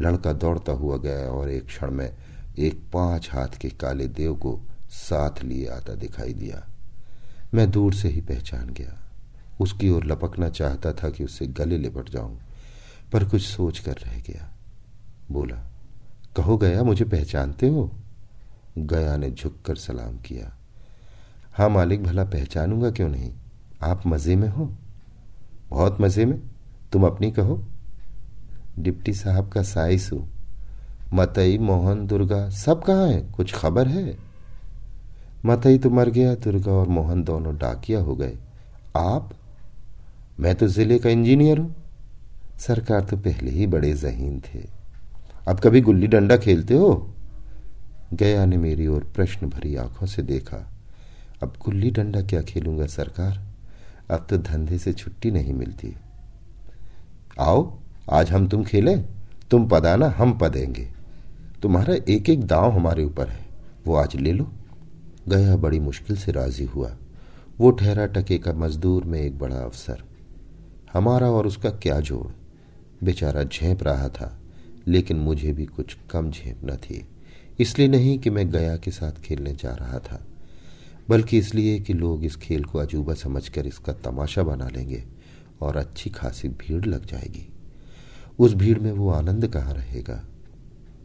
लड़का 0.00 0.32
दौड़ता 0.32 0.72
हुआ 0.72 0.96
गया 0.96 1.28
और 1.28 1.50
एक 1.50 1.66
क्षण 1.66 1.90
में 1.90 2.16
एक 2.58 2.80
पाँच 2.92 3.30
हाथ 3.32 3.48
के 3.48 3.68
काले 3.68 4.06
देव 4.06 4.34
को 4.34 4.60
साथ 4.90 5.44
लिए 5.44 5.66
आता 5.66 5.94
दिखाई 5.94 6.32
दिया। 6.32 6.66
मैं 7.54 7.70
दूर 7.70 7.94
से 7.94 8.08
ही 8.08 8.20
पहचान 8.20 8.70
गया। 8.70 8.98
उसकी 9.60 9.90
ओर 9.90 10.04
लपकना 10.04 10.48
चाहता 10.48 10.92
था 10.92 11.10
कि 11.10 11.24
उससे 11.24 11.46
गले 11.46 11.78
लिपट 11.78 12.10
जाऊँ, 12.10 12.38
पर 13.12 13.24
कुछ 13.24 13.42
सोच 13.42 13.78
कर 13.78 13.92
रह 13.92 14.20
गया। 14.20 14.52
बोला, 15.30 15.56
कहो 16.36 16.56
गया, 16.56 16.82
मुझे 16.82 17.04
पहचानते 17.04 17.68
हो? 17.68 17.92
गया 18.78 19.16
ने 19.16 19.30
झुककर 19.30 19.74
सलाम 19.74 20.18
किया। 20.18 20.56
हाँ 21.52 21.68
मालिक, 21.68 22.02
भला 22.02 22.24
पहचानूँगा 22.24 22.90
क्यों 22.90 23.08
नहीं? 23.08 23.32
आप 23.82 24.06
मज़े 24.06 24.36
में 24.36 24.48
हो। 24.48 24.72
बहुत 25.70 26.00
मज़े 26.00 26.24
में। 26.24 26.42
तुम 26.92 27.06
अपनी 27.06 27.30
कहो। 27.30 27.64
डिप्टी 28.78 29.14
साहब 29.14 29.48
का 29.48 29.62
साइसू 29.62 30.26
मतई, 31.14 31.58
मोहन, 31.58 32.06
दुर्गा, 32.06 32.48
सब 32.48 32.82
कहाँ 32.82 33.08
है? 33.08 33.20
कुछ 33.20 33.54
खबर 33.54 33.88
है? 33.88 34.18
मतई 35.44 35.78
तो 35.78 35.90
मर 35.90 36.10
गया, 36.10 36.34
दुर्गा 36.34 36.72
और 36.72 36.88
मोहन 36.88 37.24
दोनों 37.24 37.56
डाकिया 37.56 38.00
हो 38.00 38.16
गए। 38.16 38.38
आप? 38.96 39.30
मैं 40.40 40.54
तो 40.54 40.68
ज़िले 40.68 40.98
का 40.98 41.10
इंजीनियर 41.10 41.58
हूँ। 41.58 41.74
सरकार 42.58 43.00
तो 43.00 43.16
पहले 43.16 43.50
ही 43.50 43.66
बड़े 43.66 43.92
जहीन 43.92 44.40
थे। 44.40 44.64
अब 45.48 45.60
कभी 45.60 45.80
गुल्ली 45.80 46.06
डंडा 46.06 46.36
खेलते 46.36 46.74
हो? 46.74 47.10
गया 48.14 48.44
ने 48.44 48.56
मेरी 48.56 48.86
ओर 48.86 49.12
प्रश्न 49.14 49.48
भरी 49.48 49.76
आँखों 49.76 50.06
से 50.06 50.22
देखा। 50.22 50.72
अब 51.42 51.52
गुल्ली 51.64 51.90
डंडा 51.90 52.22
क्या 52.22 52.42
खेलूँगा 52.42 52.86
सरकार? 52.86 53.42
अब 54.10 54.26
तो 54.30 54.38
धंधे 54.38 54.78
से 54.78 54.92
छुट्टी 54.92 55.30
नहीं 55.30 55.52
मिलती। 55.52 55.96
आओ, 57.40 57.78
आज 58.10 58.30
हम 58.30 58.48
तुम 58.48 58.64
खेलें, 58.64 59.04
तुम 59.50 59.68
पदाना, 59.68 60.06
हम 60.06 60.38
पदेंगे। 60.38 60.88
तुम्हारा 61.62 61.94
एक 62.08 62.30
एक 62.30 62.44
दांव 62.44 62.70
हमारे 62.70 63.04
ऊपर 63.04 63.28
है, 63.28 63.46
वो 63.86 63.94
आज 63.94 64.16
ले 64.16 64.32
लो। 64.32 64.52
गया 65.28 65.56
बड़ी 65.56 65.80
मुश्किल 65.80 66.16
से 66.16 66.32
राज़ी 66.32 66.64
हुआ। 66.64 66.96
वो 67.58 67.70
ठहरा 67.70 68.06
टके 68.06 68.38
का 68.38 68.52
मजदूर 68.52 69.04
में 69.04 69.20
एक 69.20 69.38
बड़ा 69.38 69.56
अफसर। 69.56 70.02
हमारा 70.92 71.30
और 71.30 71.46
उसका 71.46 71.70
क्या 71.70 72.00
जोड़? 72.00 72.32
बेचारा 73.04 73.42
झेप 73.42 73.82
रहा 73.82 74.08
था, 74.08 74.38
लेकिन 74.86 75.16
मुझे 75.16 75.52
भी 75.52 75.66
कुछ 75.66 75.96
कम 76.10 76.30
झेप 76.30 76.60
न 76.64 76.76
थी। 76.76 77.08
इसलिए 77.60 77.88
नहीं 77.88 78.18
कि 78.18 78.30
मैं 78.30 78.50
गया 78.50 78.76
के 78.76 78.90
साथ 78.90 79.12
खेलने 79.12 79.52
जा 79.52 79.74
रहा 79.74 79.98
था, 79.98 80.26
बल्कि 81.08 81.38
इसलिए 81.38 81.80
कि 81.80 81.92
लोग 81.92 82.24
इस 82.24 82.36
खेल 82.36 82.64
को 82.64 82.78
अजूबा 82.78 83.14
समझकर 83.14 83.66
इसका 83.66 83.92
तमाशा 83.92 84.42
बना 84.42 84.68
लेंगे 84.68 85.04
और 85.60 85.76
अच्छी 85.76 86.10
खासी 86.10 86.48
भीड़ 86.48 86.86
लग 86.86 87.06
जाएगी। 87.06 87.48
उस 88.38 88.54
भीड़ 88.54 88.78
में 88.78 88.92
वो 88.92 89.10
आनंद 89.10 89.48
कहाँ 89.48 89.74
रहेगा? 89.74 90.24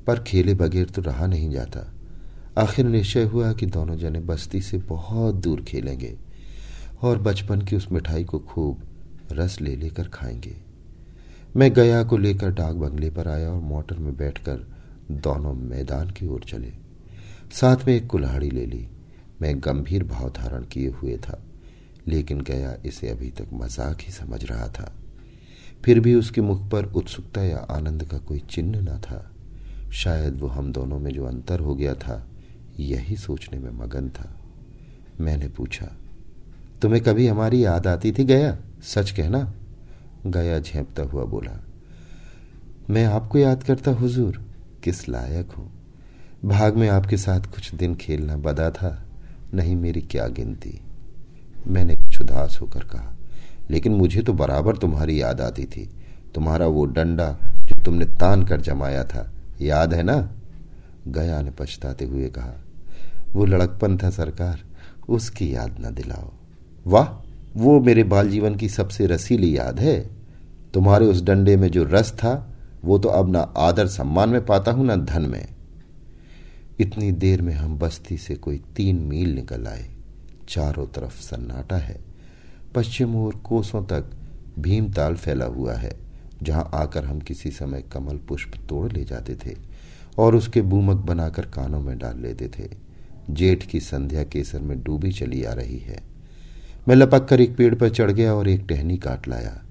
पर 0.08 0.20
खेले 0.20 0.54
बगैर 0.54 0.86
तो 0.86 1.02
रहा 1.02 1.28
नहीं 1.28 1.52
जाता। 1.52 1.94
आखिर 2.58 2.86
निश्चय 2.86 3.24
हुआ 3.24 3.54
कि 3.54 3.66
दोनों 3.66 3.98
जने 3.98 4.20
बस्ती 4.20 4.62
से 4.62 4.78
बहुत 4.78 5.36
दूर 5.36 5.62
खेलेंगे 5.62 6.18
और 7.02 7.20
बचपन 7.20 7.62
की 7.62 7.76
उस 7.76 7.92
मिठाई 7.92 8.24
को 8.24 8.40
खूब 8.40 8.82
रस 9.32 9.62
ले 9.62 9.76
लेकर 9.76 10.08
खाएँगे। 10.08 10.56
मैं 11.56 11.74
गया 11.74 12.04
को 12.04 12.18
लेकर 12.18 12.52
डाक 12.52 12.76
बंगले 12.76 13.10
पर 13.10 13.28
आया 13.28 13.50
और 13.50 13.62
मोटर 13.62 13.98
में 13.98 14.18
बैठकर 14.18 14.81
दोनों 15.18 15.54
मैदान 15.54 16.10
की 16.10 16.28
ओर 16.28 16.44
चले। 16.44 16.72
साथ 17.52 17.86
में 17.88 17.96
एक 17.96 18.08
कुल्हाड़ी 18.08 18.50
ले 18.50 18.66
ली। 18.66 18.88
मैं 19.42 19.54
गंभीर 19.60 20.04
भाव 20.04 20.30
धारण 20.30 20.64
किए 20.64 20.90
हुए 20.90 21.18
था, 21.18 21.42
लेकिन 22.08 22.42
गया 22.42 22.76
इसे 22.86 23.10
अभी 23.10 23.30
तक 23.30 23.50
मज़ाक 23.54 24.02
ही 24.02 24.12
समझ 24.12 24.44
रहा 24.44 24.68
था। 24.68 24.92
फिर 25.86 26.00
भी 26.00 26.16
उसके 26.16 26.42
मुख 26.42 26.70
पर 26.70 26.86
उत्सुकता 26.86 27.44
या 27.44 27.58
आनंद 27.58 28.04
का 28.04 28.18
कोई 28.18 28.40
चिन्ह 28.40 28.82
न 28.82 28.98
था। 29.00 29.32
शायद 29.94 30.40
वो 30.40 30.48
हम 30.48 30.72
दोनों 30.72 31.00
में 31.00 31.12
जो 31.12 31.26
अंतर 31.26 31.60
हो 31.60 31.76
गया 31.76 31.94
था, 31.94 32.28
यही 32.80 33.16
सोचने 33.16 33.60
में 33.60 33.72
मगन 33.72 34.10
था। 34.10 34.30
मैंने 35.22 35.48
पूछा, 35.48 35.88
तुम्हें 36.82 37.02
कभी 37.04 37.28
हमारी 37.28 37.64
याद 37.66 37.88
आती 37.88 38.12
थी 38.12 38.24
गया? 38.24 38.58
सच 38.84 39.12
कहना? 39.12 39.54
गया 40.28 40.60
झेपता 40.60 41.04
हुआ 41.04 41.24
बोला, 41.24 41.60
मैं 42.90 43.06
आपको 43.06 43.38
याद 43.38 43.64
करता, 43.64 43.92
हुजूर। 43.92 44.42
किस 44.84 45.10
लायक 45.10 45.52
हूँ? 45.52 45.72
भाग 46.46 46.76
में 46.76 46.90
आपके 46.90 47.18
साथ 47.18 47.40
कुछ 47.40 47.76
दिन 47.76 47.96
खेलना 47.96 48.38
बदा 48.38 48.70
था, 48.72 49.06
नहीं 49.54 49.76
मेरी 49.76 50.02
क्या 50.02 50.28
गिनती। 50.28 50.82
मैंने 51.68 51.96
कुछ 51.96 52.22
उदास 52.22 52.60
होकर 52.62 52.80
कहा, 52.80 53.16
लेकिन 53.70 53.94
मुझे 53.94 54.22
तो 54.22 54.34
बराबर 54.34 54.78
तुम्हारी 54.78 55.22
याद 55.22 55.42
आती 55.42 55.66
थी। 55.66 55.90
तुम्हारा 56.36 56.68
वो 56.68 56.86
डंडा 56.86 57.38
जो 57.66 57.84
तुमने 57.84 58.06
तान 58.06 58.44
कर 58.44 58.62
जमाया 58.62 59.04
था, 59.04 59.34
याद 59.62 59.94
है 59.94 60.04
ना? 60.04 60.30
गया 61.08 61.42
ने 61.42 61.52
पछताते 61.52 62.06
हुए 62.06 62.30
कहा, 62.30 62.62
वो 63.34 63.46
लड़कपन 63.46 63.98
था 63.98 64.10
सरकार, 64.10 64.60
उसकी 65.10 65.56
याद 65.56 65.78
न 65.80 65.94
दिलाओ। 65.94 66.32
वाह, 66.88 67.28
वो 67.58 67.80
मेरे 67.80 68.04
बाल 68.04 68.30
जीवन 68.30 68.56
की 68.56 68.70
सबसे 68.70 69.06
रसीली 69.06 69.58
याद 69.58 69.80
है। 69.80 70.10
तुम्हारे 70.74 71.06
उस 71.06 71.24
डंडे 71.24 71.58
में 71.58 71.72
जो 71.72 71.84
रस 71.84 72.12
था 72.12 72.51
वो 72.86 72.98
तो 72.98 73.10
अब 73.10 73.30
ना 73.30 73.40
आदर 73.40 73.88
सम्मान 73.88 74.30
में 74.30 74.46
पाता 74.46 74.72
हूँ, 74.72 74.86
ना 74.86 74.96
धन 74.96 75.22
में। 75.22 75.48
इतनी 76.80 77.12
देर 77.12 77.42
में 77.42 77.54
हम 77.54 77.80
बस्ती 77.80 78.18
से 78.18 78.36
कोई 78.36 78.62
तीन 78.76 78.96
मील 78.96 79.36
निकल 79.36 79.68
आए। 79.68 79.90
चारों 80.50 80.88
तरफ़ 80.88 81.22
सन्नाटा 81.22 81.78
है। 81.78 82.00
पश्चिम 82.76 83.16
ओर 83.16 83.36
कोसों 83.36 83.84
तक 83.84 84.12
भीमताल 84.60 85.16
फैला 85.16 85.46
हुआ 85.46 85.74
है, 85.74 86.00
जहाँ 86.44 86.70
आकर 86.74 87.06
हम 87.06 87.20
किसी 87.20 87.52
समय 87.52 87.82
कमल 87.82 88.18
पुष्प 88.18 88.52
तोड़ 88.70 88.92
ले 88.92 89.04
जाते 89.04 89.36
थे 89.36 89.56
और 90.18 90.36
उसके 90.36 90.62
बूमक 90.62 90.96
बनाकर 90.96 91.46
कानों 91.46 91.82
में 91.82 91.98
डाल 91.98 92.20
लेते 92.20 92.48
थे। 92.48 92.70
जेठ 93.30 93.66
की 93.66 93.80
संध्या 93.80 94.24
केसर 94.24 94.60
में 94.60 94.84
डूबी 94.84 95.12
चली 95.12 95.44
आ 95.44 95.54
रही 95.54 95.78
है। 95.78 96.04
मैं 96.88 96.96
लपक 96.96 97.26
कर 97.26 97.42
एक 97.42 97.58
पेड़ 97.58 97.76
पर 97.76 97.90
चढ़ 97.90 98.12
गया 98.12 98.34
और 98.34 98.48
एक 98.48 98.66
टहनी 98.70 98.98
काट 98.98 99.28
लाया। 99.28 99.62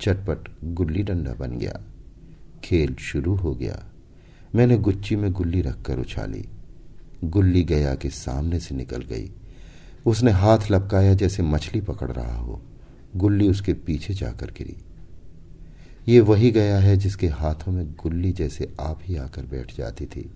चटपट 0.00 0.48
गुल्ली 0.64 1.02
डंडा 1.02 1.32
बन 1.32 1.58
गया। 1.58 1.80
खेल 2.64 2.94
शुरू 2.94 3.34
हो 3.34 3.54
गया। 3.54 3.86
मैंने 4.54 4.78
गुच्ची 4.78 5.16
में 5.16 5.32
गुल्ली 5.32 5.60
रखकर 5.60 5.98
उछाली। 5.98 6.48
गुल्ली 7.24 7.64
गया 7.64 7.94
के 7.94 8.10
सामने 8.10 8.60
से 8.60 8.74
निकल 8.74 9.02
गई। 9.02 9.32
उसने 10.06 10.30
हाथ 10.30 10.58
लपकाया 10.70 11.14
जैसे 11.14 11.42
मछली 11.42 11.80
पकड़ 11.80 12.10
रहा 12.12 12.36
हो। 12.36 12.62
गुल्ली 13.16 13.48
उसके 13.48 13.74
पीछे 13.74 14.14
जाकर 14.14 14.46
गिरी। 14.46 14.76
ये 16.12 16.20
वही 16.20 16.50
गया 16.50 16.78
है 16.78 16.96
जिसके 16.96 17.28
हाथों 17.28 17.72
में 17.72 17.86
गुल्ली 17.86 18.32
जैसे 18.32 18.72
आप 18.80 19.00
ही 19.02 19.16
आकर 19.16 19.42
बैठ 19.42 19.76
जाती 19.76 20.06
थी। 20.06 20.30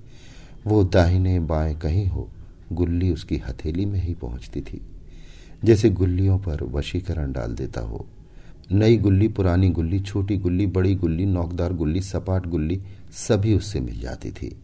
वो 0.67 0.85
दाहिने 0.85 1.41
बाएँ 1.41 1.75
कहीं 1.75 2.07
हो, 2.07 2.31
गुल्ली 2.73 3.11
उसकी 3.11 3.37
हथेली 3.37 3.85
में 3.85 4.01
ही 4.01 4.15
पहुँचती 4.15 4.61
थी। 4.61 4.83
जैसे 5.65 5.91
गुल्लियों 5.91 6.39
पर 6.39 6.65
वशीकरण 6.65 7.33
डाल 7.33 7.55
देता 7.55 7.81
हो। 7.81 8.07
नई 8.73 8.97
गुल्ली, 8.97 9.29
पुरानी 9.29 9.71
गुल्ली, 9.71 10.01
छोटी 10.01 10.37
गुल्ली, 10.37 10.67
बड़ी 10.67 10.95
गुल्ली, 10.95 11.27
नौकदार 11.27 11.73
गुल्ली, 11.73 12.01
सपाट 12.01 12.47
गुल्ली, 12.47 12.83
सभी 13.13 13.55
उससे 13.55 13.81
मिल 13.81 14.01
जाती 14.01 14.31
थी। 14.31 14.59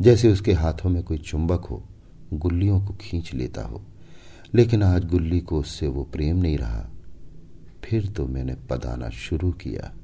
जैसे 0.00 0.32
उसके 0.32 0.52
हाथों 0.52 0.90
में 0.90 1.02
कोई 1.02 1.18
चुंबक 1.18 1.64
हो, 1.64 1.84
गुल्लियों 2.32 2.86
को 2.86 2.94
खींच 3.00 3.34
लेता 3.34 3.62
हो। 3.62 3.84
लेकिन 4.54 4.82
आज 4.82 5.04
गुल्ली 5.04 5.40
को 5.40 5.60
उससे 5.60 5.86
वो 5.86 6.04
प्रेम 6.04 6.36
नहीं 6.36 6.58
रहा। 6.58 6.90
फिर 7.84 8.08
तो 8.08 8.26
मैंने 8.26 8.54
पदाना 8.54 9.08
शुरू 9.08 9.52
किया। 9.52 9.94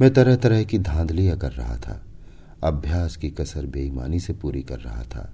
मैं 0.00 0.14
तरह 0.14 0.36
तरह 0.36 0.62
की 0.62 0.78
धांधलियाँ 0.78 1.38
कर 1.38 1.52
रहा 1.52 1.76
था। 1.76 2.06
अभ्यास 2.64 3.16
की 3.16 3.30
कसर 3.30 3.66
बेईमानी 3.66 4.20
से 4.20 4.32
पूरी 4.32 4.62
कर 4.62 4.78
रहा 4.78 5.02
था। 5.02 5.32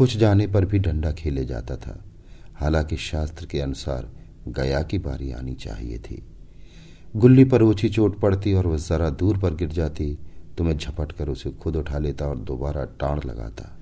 हुच 0.00 0.16
जाने 0.16 0.46
पर 0.46 0.64
भी 0.64 0.78
डंडा 0.78 1.12
खेले 1.12 1.44
जाता 1.44 1.76
था। 1.76 2.04
हालाँकि 2.54 2.96
शास्त्र 2.96 3.46
के 3.46 3.60
अनुसार 3.60 4.10
गया 4.48 4.82
की 4.82 4.98
बारी 4.98 5.32
आनी 5.32 5.54
चाहिए 5.54 5.98
थी। 5.98 6.22
गुल्ली 7.16 7.44
पर 7.44 7.62
ऊँची 7.62 7.88
चोट 7.88 8.20
पड़ती 8.20 8.54
और 8.54 8.66
वह 8.66 8.76
जरा 8.76 9.10
दूर 9.10 9.38
पर 9.38 9.54
गिर 9.54 9.68
जाती 9.68 10.18
तो 10.58 10.64
मैं 10.64 10.78
झपट 10.78 11.12
कर 11.12 11.28
उसे 11.28 11.50
खुद 11.50 11.76
उठा 11.76 11.98
लेता 11.98 12.24
और 12.24 12.38
दोबारा 12.38 12.84
टाण 12.84 13.20
लगाता। 13.26 13.78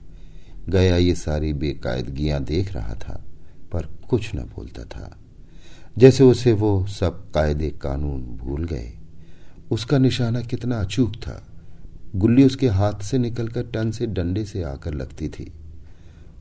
गया 0.69 0.97
ये 0.97 1.15
सारी 1.15 1.53
बेकायदगियाँ 1.53 2.45
देख 2.45 2.73
रहा 2.73 2.95
था, 2.95 3.25
पर 3.73 3.87
कुछ 4.11 4.35
न 4.35 4.39
बोलता 4.39 4.85
था। 4.85 5.19
जैसे 5.99 6.25
उसे 6.25 6.53
वो 6.53 6.87
सब 6.87 7.31
कायदे 7.31 7.71
कानून 7.71 8.23
भूल 8.23 8.65
गए। 8.65 8.93
उसका 9.71 9.99
निशाना 9.99 10.41
कितना 10.41 10.81
अचूक 10.81 11.15
था। 11.17 11.49
गुल्ली 12.17 12.45
उसके 12.45 12.69
हाथ 12.69 12.95
से 12.95 13.19
निकलकर 13.19 13.63
टन 13.63 13.91
से 13.91 14.07
डंडे 14.07 14.45
से 14.45 14.63
आकर 14.63 14.95
लगती 14.95 15.29
थी। 15.29 15.53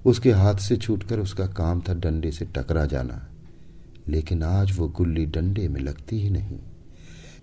उसके 0.06 0.32
हाथ 0.32 0.56
से 0.56 0.78
छूटकर 0.78 1.20
उसका 1.20 1.48
काम 1.48 1.82
था 1.82 1.94
डंडे 1.94 2.32
से 2.32 2.46
टकरा 2.46 2.86
जाना। 2.86 3.30
लेकिन 4.08 4.44
आज 4.44 4.78
वो 4.78 4.88
गुल्ली 4.88 5.26
डंडे 5.26 5.68
में 5.68 5.82
लगती 5.82 6.22
ही 6.22 6.30
नहीं। 6.30 6.60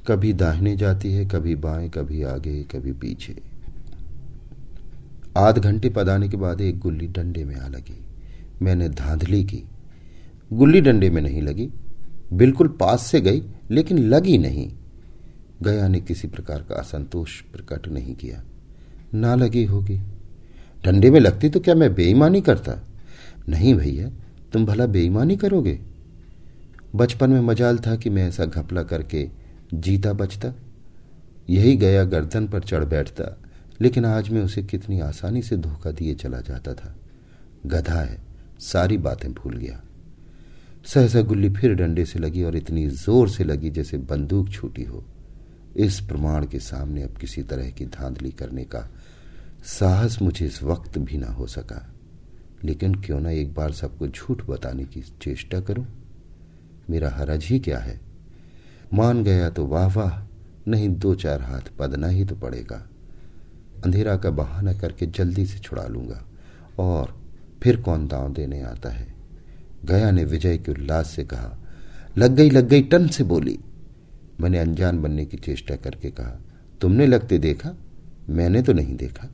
कभी 0.09 0.33
दाहिने 0.33 0.77
जाती 0.77 1.13
है, 1.13 1.25
कभी 1.25 1.55
बाएँ, 1.55 1.89
कभी 1.89 2.23
आगे, 2.23 2.63
कभी 2.63 2.93
पीछे। 2.93 3.43
आध 5.37 5.59
घंटे 5.59 5.91
पदाने 5.91 6.29
के 6.29 6.37
बाद 6.37 6.61
एक 6.61 6.79
गुल्ली 6.79 7.07
डंडे 7.07 7.45
में 7.45 7.57
आ 7.57 7.69
लगी। 7.69 8.01
मैंने 8.63 8.89
धांधली 8.89 9.45
की। 9.45 9.63
गुल्ली 10.53 10.81
डंडे 10.81 11.11
में 11.11 11.23
नहीं 11.23 11.43
लगी। 11.43 11.71
बिल्कुल 12.33 12.69
पास 12.69 13.03
से 13.03 13.21
गई, 13.21 13.43
लेकिन 13.71 13.99
लगी 13.99 14.39
नहीं। 14.39 14.73
गया 15.63 15.89
ने 15.89 16.01
किसी 16.01 16.29
प्रकार 16.29 16.63
का 16.69 16.75
असंतोष 16.75 17.41
प्रकट 17.41 17.89
नहीं 17.89 18.15
किया। 18.15 18.45
ना 19.15 19.35
लगी 19.35 19.65
होगी। 19.65 20.01
डंडे 20.85 21.11
में 21.11 21.21
लगती 21.21 21.49
तो 21.49 21.61
क्या 21.61 21.75
मैं 21.75 21.95
बेईमानी 21.95 22.41
करता? 22.41 22.85
नहीं 23.49 23.75
भैया, 23.75 24.11
तुम 24.53 24.67
भला 24.67 24.87
बेईमानी 24.87 25.37
करोगे। 25.37 25.79
बचपन 26.95 27.31
में 27.31 27.41
मजाल 27.41 27.79
था 27.79 27.97
कि 27.97 28.11
मैं 28.11 28.29
ऐसा 28.29 28.45
घपला 28.45 28.83
करके 28.83 29.38
जीता 29.75 30.13
बचता, 30.13 30.55
यही 31.51 31.77
गया 31.77 32.05
गर्दन 32.05 32.49
पर 32.49 32.61
चढ़ 32.61 32.85
बैठता, 32.85 33.39
लेकिन 33.81 34.05
आज 34.05 34.31
मैं 34.31 34.43
उसे 34.43 34.63
कितनी 34.63 35.01
आसानी 35.01 35.43
से 35.43 35.57
धोखा 35.57 35.91
दिए 35.91 36.15
चला 36.15 36.41
जाता 36.41 36.75
था। 36.75 36.97
गधा 37.67 38.01
है, 38.01 38.19
सारी 38.59 38.99
बातें 38.99 39.35
भूल 39.35 39.57
गया। 39.57 39.83
सहसा 40.85 41.21
गुल्ली 41.21 41.51
फिर 41.51 41.75
डंडे 41.75 42.05
से 42.05 42.19
लगी 42.19 42.43
और 42.43 42.57
इतनी 42.57 42.89
ज़ोर 42.89 43.29
से 43.29 43.45
लगी 43.45 43.71
जैसे 43.71 43.99
बंदूक 43.99 44.49
छूटी 44.49 44.83
हो। 44.83 45.05
इस 45.77 46.01
प्रमाण 46.01 46.47
के 46.47 46.59
सामने 46.59 47.03
अब 47.03 47.17
किसी 47.17 47.43
तरह 47.43 47.71
की 47.71 47.87
धांधली 47.87 48.31
करने 48.31 48.65
का 48.65 48.91
साहस 49.65 50.23
मुझे 50.23 50.47
इस 50.47 50.63
वक्त 50.63 50.99
भी 50.99 51.19
ना 51.19 51.27
हो 51.27 51.47
सका। 51.47 51.95
लेकिन 52.65 52.95
क्यों 52.95 53.21
ना 53.21 53.31
एक 53.31 53.55
बार 53.55 53.73
सबको 53.73 54.09
झूठ 54.09 54.43
बताने 54.43 54.85
की 54.85 55.01
चेष्टा 55.01 55.61
करूँ? 55.61 55.87
मेरा 56.91 57.11
हरज 57.11 57.45
ही 57.45 57.59
क्या 57.59 57.79
है? 57.79 58.08
मान 58.95 59.23
गया 59.25 59.51
तो 59.51 59.67
वाह 59.67 59.87
वाह, 59.95 60.23
नहीं 60.69 60.89
दो 60.89 61.15
चार 61.15 61.43
हाथ 61.43 61.71
पदना 61.79 62.09
ही 62.09 62.25
तो 62.25 62.35
पड़ेगा। 62.35 62.89
अंधेरा 63.85 64.17
का 64.17 64.31
बहाना 64.31 64.73
करके 64.73 65.07
जल्दी 65.07 65.47
से 65.47 65.59
छुड़ा 65.59 65.87
लूँगा। 65.87 66.25
और 66.79 67.17
फिर 67.63 67.81
कौन 67.81 68.07
दांव 68.09 68.33
देने 68.33 68.61
आता 68.63 68.91
है? 68.91 69.15
गया 69.85 70.11
ने 70.11 70.25
विजय 70.25 70.59
के 70.59 70.73
उल्लास 70.73 71.11
से 71.11 71.25
कहा, 71.25 71.59
लग 72.19 72.35
गई 72.35 72.51
लग 72.51 72.69
गई, 72.69 72.83
टन 72.83 73.07
से 73.09 73.25
बोली। 73.25 73.59
मैंने 74.41 74.59
अनजान 74.59 75.03
बनने 75.03 75.25
की 75.25 75.37
चेष्टा 75.37 75.77
करके 75.77 76.11
कहा, 76.11 76.39
तुमने 76.81 77.07
लगते 77.07 77.39
देखा? 77.39 77.75
मैंने 78.29 78.63
तो 78.63 78.73
नहीं 78.73 78.97
देखा। 78.97 79.29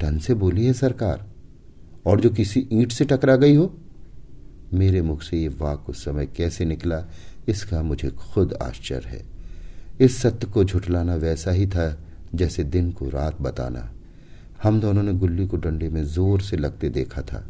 टन 0.00 0.18
से 0.18 0.34
बोली 0.34 0.66
है 0.66 0.72
सरकार, 0.72 1.26
और 2.06 2.20
जो 2.20 2.30
किसी 2.30 2.68
ईंट 2.72 2.92
से 2.92 3.04
टकरा 3.04 3.36
गई 3.36 3.54
हो? 3.54 3.72
मेरे 4.74 5.02
मुख 5.02 5.22
से 5.22 5.36
ये 5.36 5.48
वाक 5.48 5.88
उस 5.90 6.04
समय 6.04 6.26
कैसे 6.26 6.64
निकला 6.64 7.04
इसका 7.48 7.82
मुझे 7.82 8.10
खुद 8.10 8.54
आश्चर्य 8.54 9.08
है। 9.08 9.22
इस 10.00 10.20
सत्य 10.22 10.46
को 10.46 10.64
झुटलाना 10.64 11.14
वैसा 11.14 11.50
ही 11.50 11.66
था 11.66 11.96
जैसे 12.34 12.64
दिन 12.64 12.90
को 12.92 13.08
रात 13.08 13.40
बताना। 13.40 13.90
हम 14.62 14.80
दोनों 14.80 15.02
ने 15.02 15.12
गुल्ली 15.12 15.46
को 15.46 15.56
डंडे 15.56 15.88
में 15.88 16.02
ज़ोर 16.04 16.40
से 16.40 16.56
लगते 16.56 16.88
देखा 16.88 17.22
था, 17.22 17.44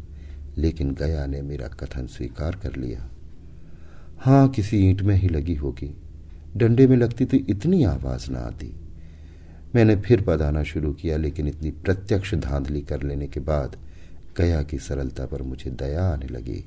लेकिन 0.57 0.93
गया 0.93 1.25
ने 1.25 1.41
मेरा 1.41 1.67
कथन 1.79 2.07
स्वीकार 2.07 2.55
कर 2.55 2.75
लिया। 2.75 3.09
हाँ 4.19 4.47
किसी 4.49 4.77
ईंट 4.89 5.01
में 5.01 5.15
ही 5.15 5.29
लगी 5.29 5.55
होगी। 5.55 5.93
डंडे 6.57 6.87
में 6.87 6.97
लगती 6.97 7.25
तो 7.25 7.37
इतनी 7.37 7.83
आवाज़ 7.83 8.29
ना 8.31 8.39
आती। 8.39 8.73
मैंने 9.75 9.95
फिर 9.95 10.21
पदाना 10.21 10.63
शुरू 10.63 10.93
किया, 10.93 11.17
लेकिन 11.17 11.47
इतनी 11.47 11.71
प्रत्यक्ष 11.71 12.33
धांधली 12.35 12.81
कर 12.81 13.03
लेने 13.03 13.27
के 13.27 13.39
बाद 13.39 13.75
गया 14.37 14.61
की 14.63 14.77
सरलता 14.79 15.25
पर 15.25 15.41
मुझे 15.41 15.71
दया 15.71 16.03
आने 16.03 16.27
लगी। 16.27 16.63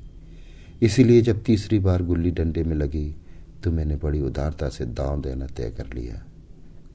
इसीलिए 0.81 1.21
जब 1.21 1.43
तीसरी 1.43 1.79
बार 1.79 2.03
गुल्ली 2.03 2.31
डंडे 2.31 2.63
में 2.63 2.75
लगी 2.75 3.15
तो 3.63 3.71
मैंने 3.71 3.95
बड़ी 3.95 4.21
उदारता 4.21 4.69
से 4.69 4.85
दांव 4.85 5.21
देना 5.21 5.45
तय 5.47 5.69
कर 5.77 5.93
लिया। 5.93 6.21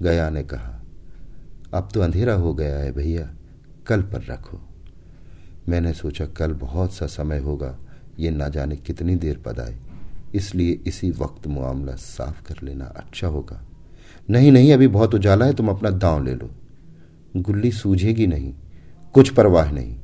गया 0.02 0.30
ने 0.30 0.42
कहा, 0.42 0.82
अब 1.74 1.88
तो 1.94 2.00
अंधेरा 2.00 2.34
हो 2.34 2.54
गया 2.54 2.78
है 2.78 2.92
भैया, 2.92 3.30
कल 3.86 4.02
पर 4.02 4.22
रखो। 4.22 4.60
मैंने 5.68 5.92
सोचा, 5.92 6.26
कल 6.26 6.52
बहुत 6.52 6.92
सा 6.92 7.06
समय 7.06 7.38
होगा, 7.38 7.76
ये 8.18 8.30
ना 8.30 8.48
जाने 8.48 8.76
कितनी 8.76 9.16
देर 9.16 9.38
पद 9.38 9.60
आए 9.60 9.78
इसलिए 10.34 10.72
इसी 10.86 11.10
वक्त 11.10 11.46
मामला 11.46 11.94
साफ़ 11.94 12.42
कर 12.42 12.62
लेना 12.62 12.84
अच्छा 12.84 13.26
होगा। 13.26 13.60
नहीं 14.30 14.52
नहीं, 14.52 14.72
अभी 14.72 14.88
बहुत 14.88 15.14
उजाला 15.14 15.46
है, 15.46 15.54
तुम 15.54 15.68
अपना 15.68 15.90
दांव 15.90 16.24
ले 16.24 16.34
लो। 16.34 16.50
गुल्ली 17.36 17.70
सूझेगी 17.72 18.26
नहीं, 18.26 18.54
कुछ 19.12 19.30
परवाह 19.30 19.70
नहीं। 19.70 19.96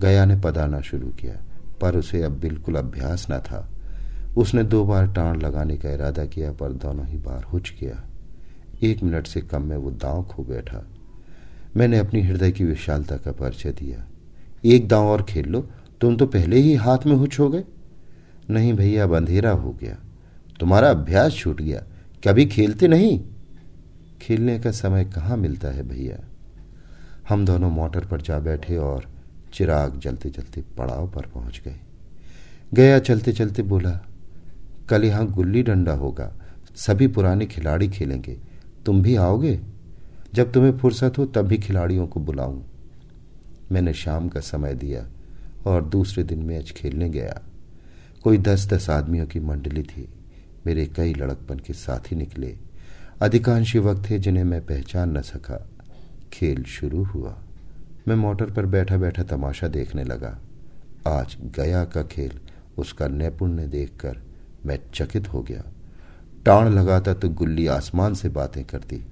गया 0.00 0.24
ने 0.24 0.36
पदाना 0.40 0.80
शुरू 0.80 1.08
किया। 1.08 1.40
पर 1.82 1.96
उसे 1.96 2.22
अब 2.22 2.32
बिल्कुल 2.32 2.74
अभ्यास 2.74 3.26
न 3.30 3.38
था। 3.38 3.68
उसने 4.36 4.62
दो 4.62 4.84
बार 4.84 5.12
टाण 5.12 5.40
लगाने 5.40 5.76
का 5.76 5.90
इरादा 5.90 6.24
किया, 6.24 6.52
पर 6.52 6.72
दोनों 6.72 7.06
ही 7.06 7.18
बार 7.18 7.42
हुच 7.42 7.74
गया। 7.80 8.04
एक 8.82 9.02
मिनट 9.02 9.26
से 9.26 9.40
कम 9.40 9.62
में 9.62 9.76
वो 9.76 9.90
दांव 9.90 10.24
खो 10.24 10.42
बैठा। 10.44 10.86
मैंने 11.76 11.98
अपनी 11.98 12.22
हृदय 12.22 12.50
की 12.52 12.64
विशालता 12.64 13.16
का 13.16 13.32
परिचय 13.32 13.70
दिया। 13.70 14.06
एक 14.64 14.88
दांव 14.88 15.06
और 15.06 15.22
खेल 15.22 15.44
लो, 15.44 15.68
तुम 16.00 16.16
तो 16.16 16.26
पहले 16.26 16.56
ही 16.56 16.74
हाथ 16.74 16.98
में 17.06 17.14
हुच 17.14 17.40
हो 17.40 17.48
गए। 17.48 17.64
नहीं 18.50 18.74
भैया, 18.74 19.04
अब 19.04 19.16
अंधेरा 19.16 19.50
हो 19.50 19.72
गया। 19.72 19.96
तुम्हारा 20.60 20.90
अभ्यास 20.90 21.32
छूट 21.32 21.62
गया। 21.62 21.82
कभी 22.28 22.46
खेलते 22.46 22.88
नहीं? 22.88 23.20
खेलने 24.20 24.58
का 24.58 24.70
समय 24.70 25.04
कहाँ 25.04 25.36
मिलता 25.36 25.68
है 25.68 25.88
भैया? 25.88 26.16
हम 27.28 27.46
दोनों 27.46 27.70
मोटर 27.70 28.04
पर 28.04 28.20
जा 28.20 28.38
बैठे 28.38 28.76
और 28.76 29.04
चिराग 29.52 29.98
जलते 29.98 30.30
जलते 30.30 30.64
पड़ाव 30.78 31.10
पर 31.10 31.26
पहुँच 31.26 31.62
गए। 31.64 31.76
गया 32.74 32.98
चलते 32.98 33.32
चलते 33.32 33.62
बोला, 33.62 34.06
कल 34.88 35.04
यहाँ 35.04 35.26
गुल्ली 35.26 35.62
डंडा 35.62 35.92
होगा, 35.92 36.32
सभी 36.76 37.06
पुराने 37.06 37.46
खिलाड़ी 37.46 37.88
खेलेंगे। 37.88 38.38
तुम 38.86 39.02
भी 39.02 39.16
आओगे? 39.16 39.60
जब 40.34 40.52
तुम्हें 40.52 40.78
फुर्सत 40.78 41.18
हो 41.18 41.26
तब 41.26 41.42
भी 41.42 41.58
खिलाड़ियों 41.58 42.06
को 42.06 42.20
बुलाऊं। 42.20 42.62
मैंने 43.72 43.92
शाम 43.92 44.28
का 44.28 44.40
समय 44.40 44.74
दिया 44.74 45.06
और 45.66 45.84
दूसरे 45.84 46.24
दिन 46.24 46.38
मैच 46.38 46.70
खेलने 46.70 47.08
गया। 47.08 47.42
कोई 48.24 48.38
दस 48.38 48.66
दस 48.66 48.90
आदमियों 48.90 49.26
की 49.26 49.40
मंडली 49.40 49.82
थी। 49.82 50.08
मेरे 50.66 50.86
कई 50.86 51.14
लड़कपन 51.14 51.58
के 51.58 51.72
साथी 51.72 52.16
निकले। 52.16 52.56
अधिकांश 53.22 53.74
युवक 53.74 54.10
थे 54.10 54.18
जिन्हें 54.18 54.44
मैं 54.44 54.66
पहचान 54.66 55.18
न 55.18 55.20
सका। 55.20 55.68
खेल 56.32 56.62
शुरू 56.62 57.04
हुआ। 57.04 57.38
मैं 58.08 58.14
मोटर 58.16 58.50
पर 58.50 58.66
बैठा 58.66 58.96
बैठा 58.96 59.22
तमाशा 59.22 59.68
देखने 59.68 60.04
लगा। 60.04 60.38
आज 61.08 61.36
गया 61.56 61.84
का 61.84 62.02
खेल, 62.02 62.32
उसका 62.78 63.08
नैपुण्य 63.08 63.66
देखकर 63.66 64.16
मैं 64.66 64.78
चकित 64.94 65.28
हो 65.32 65.42
गया। 65.42 65.62
टाण 66.46 66.68
लगाता 66.68 67.14
तो 67.14 67.28
गुल्ली 67.28 67.66
आसमान 67.66 68.14
से 68.14 68.28
बातें 68.28 68.64
करती। 68.64 69.02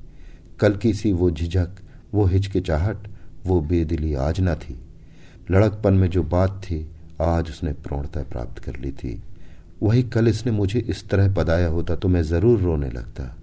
कल 0.61 0.77
की 0.77 0.93
सी 0.95 1.13
वो 1.13 1.31
झिझक, 1.31 1.77
वो 2.15 2.25
हिचकिचाहट, 2.25 3.09
वो 3.47 3.61
बेदिली 3.61 4.15
आज 4.15 4.41
न 4.41 4.55
थी। 4.55 4.79
लड़कपन 5.51 5.95
में 5.95 6.09
जो 6.11 6.23
बात 6.23 6.61
थी, 6.65 6.87
आज 7.21 7.51
उसने 7.51 7.73
प्रौणता 7.73 8.23
प्राप्त 8.23 8.59
कर 8.59 8.77
ली 8.77 8.93
थी। 8.93 9.21
वही 9.83 10.03
कल 10.03 10.29
इसने 10.29 10.53
मुझे 10.53 10.81
इस 10.81 11.09
तरह 11.09 11.35
पदाया 11.35 11.69
होता 11.69 11.97
तो 11.97 12.09
मैं 12.09 12.23
ज़रूर 12.23 12.61
रोने 12.61 12.91
लगता। 12.91 13.35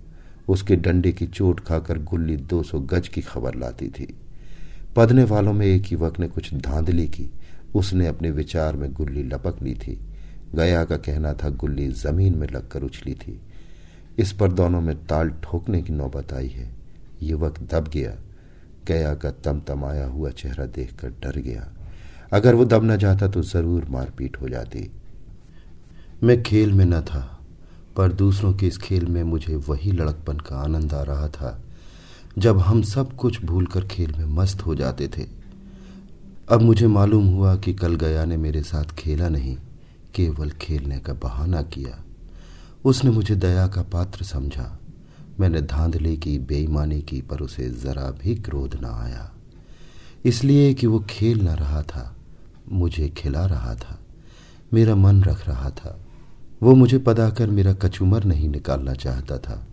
उसके 0.49 0.75
डंडे 0.75 1.11
की 1.11 1.27
चोट 1.27 1.59
खाकर 1.59 2.03
गुल्ली 2.03 2.35
दो 2.37 2.63
सौ 2.63 2.79
गज 2.79 3.07
की 3.07 3.21
खबर 3.21 3.55
लाती 3.55 3.87
थी। 3.89 4.13
पदने 4.97 5.23
वालों 5.23 5.53
में 5.53 5.65
एक 5.65 5.91
युवक 5.91 6.19
ने 6.19 6.27
कुछ 6.27 6.53
धांधली 6.53 7.07
की। 7.07 7.29
उसने 7.75 8.07
अपने 8.07 8.31
विचार 8.31 8.75
में 8.75 8.93
गुल्ली 8.93 9.23
लपक 9.23 9.61
ली 9.61 9.73
थी। 9.73 9.99
गया 10.55 10.85
का 10.85 10.97
कहना 10.97 11.33
था, 11.33 11.49
गुल्ली 11.49 11.87
ज़मीन 11.87 12.35
में 12.35 12.47
लगकर 12.47 12.83
उछली 12.83 13.13
थी। 13.13 13.41
इस 14.19 14.31
पर 14.31 14.51
दोनों 14.51 14.81
में 14.81 15.05
ताल 15.05 15.29
ठोकने 15.29 15.81
की 15.81 15.93
नौबत 15.93 16.33
आई 16.33 16.47
है। 16.47 16.75
युवक 17.23 17.59
दब 17.59 17.87
गया। 17.87 18.15
गया 18.87 19.13
का 19.13 19.31
तम 19.31 19.41
तमतमाया 19.41 20.05
हुआ 20.05 20.29
चेहरा 20.29 20.65
देखकर 20.65 21.09
डर 21.09 21.39
गया। 21.39 21.73
अगर 22.31 22.55
वो 22.55 22.65
दब 22.65 22.83
न 22.83 22.97
जाता 22.97 23.27
तो 23.27 23.41
ज़रूर 23.41 23.85
मारपीट 23.89 24.41
हो 24.41 24.49
जाती। 24.49 24.91
मैं 26.23 26.43
खेल 26.43 26.73
में 26.73 26.85
न 26.85 27.01
था, 27.01 27.39
पर 27.97 28.11
दूसरों 28.11 28.53
के 28.53 28.67
इस 28.67 28.77
खेल 28.77 29.05
में 29.05 29.23
मुझे 29.23 29.55
वही 29.55 29.91
लड़कपन 29.91 30.37
का 30.37 30.55
आनंद 30.55 30.93
आ 30.93 31.03
रहा 31.03 31.27
था। 31.27 31.63
जब 32.37 32.59
हम 32.59 32.81
सब 32.81 33.15
कुछ 33.15 33.45
भूलकर 33.45 33.87
खेल 33.87 34.13
में 34.17 34.25
मस्त 34.25 34.65
हो 34.65 34.75
जाते 34.75 35.07
थे। 35.07 35.25
अब 36.49 36.61
मुझे 36.61 36.87
मालूम 36.87 37.27
हुआ 37.27 37.55
कि 37.55 37.73
कल 37.73 37.95
गया 37.95 38.25
ने 38.25 38.37
मेरे 38.37 38.61
साथ 38.61 38.83
खेला 38.83 39.29
नहीं, 39.29 39.57
केवल 40.15 40.49
खेलने 40.49 40.99
का 40.99 41.13
बहाना 41.13 41.61
किया। 41.61 42.03
उसने 42.85 43.11
मुझे 43.11 43.35
दया 43.35 43.67
का 43.67 43.81
पात्र 43.81 44.23
समझा। 44.23 44.79
मैंने 45.39 45.61
धांधली 45.61 46.17
की 46.17 46.39
बेईमानी 46.39 47.01
की, 47.01 47.21
पर 47.21 47.39
उसे 47.39 47.69
जरा 47.69 48.11
भी 48.11 48.35
क्रोध 48.35 48.75
न 48.81 48.85
आया। 48.85 49.31
इसलिए 50.25 50.73
कि 50.73 50.87
वो 50.87 50.99
खेल 51.09 51.41
न 51.41 51.47
रहा 51.47 51.81
था, 51.81 52.15
मुझे 52.71 53.09
खिला 53.09 53.45
रहा 53.45 53.75
था, 53.75 53.99
मेरा 54.73 54.95
मन 54.95 55.23
रख 55.23 55.47
रहा 55.47 55.69
था। 55.69 56.05
वो 56.63 56.75
मुझे 56.75 56.97
पदाकर 56.97 57.49
मेरा 57.49 57.73
कचूमर 57.73 58.23
नहीं 58.23 58.49
निकालना 58.49 58.93
चाहता 58.93 59.37
था। 59.37 59.67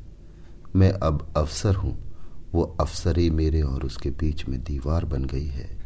मैं 0.77 0.92
अब 0.92 1.33
अफसर 1.37 1.74
हूँ। 1.74 2.13
वो 2.55 2.77
अफसरी 2.81 3.31
मेरे 3.31 3.62
और 3.62 3.85
उसके 3.85 4.11
बीच 4.11 4.49
में 4.49 4.64
दीवार 4.64 5.05
बन 5.05 5.25
गई 5.25 5.47
है। 5.47 5.79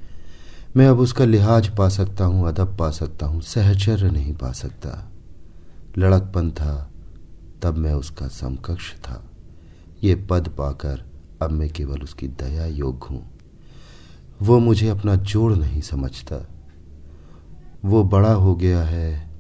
मैं 0.76 0.88
अब 0.88 0.98
उसका 0.98 1.24
लिहाज 1.24 1.68
पा 1.68 1.88
सकता 1.88 2.24
हूँ, 2.24 2.48
अदब 2.48 2.76
पा 2.76 2.90
सकता 2.90 3.26
हूँ, 3.26 3.40
सहचर्य 3.40 4.10
नहीं 4.10 4.34
पा 4.34 4.52
सकता। 4.52 5.12
लड़कपन 5.98 6.50
था, 6.50 6.90
तब 7.62 7.76
मैं 7.76 7.92
उसका 7.92 8.28
समकक्ष 8.28 8.94
था। 8.94 9.30
ये 10.04 10.14
पद 10.14 10.48
पाकर 10.48 11.04
अब 11.42 11.50
मैं 11.50 11.70
केवल 11.70 12.02
उसकी 12.02 12.28
दया 12.28 12.66
योग्य 12.66 13.06
हूँ। 13.10 13.30
वो 14.42 14.58
मुझे 14.58 14.88
अपना 14.88 15.16
जोड़ 15.16 15.52
नहीं 15.52 15.80
समझता। 15.80 16.48
वो 17.84 18.04
बड़ा 18.04 18.32
हो 18.32 18.54
गया 18.56 18.82
है, 18.82 19.30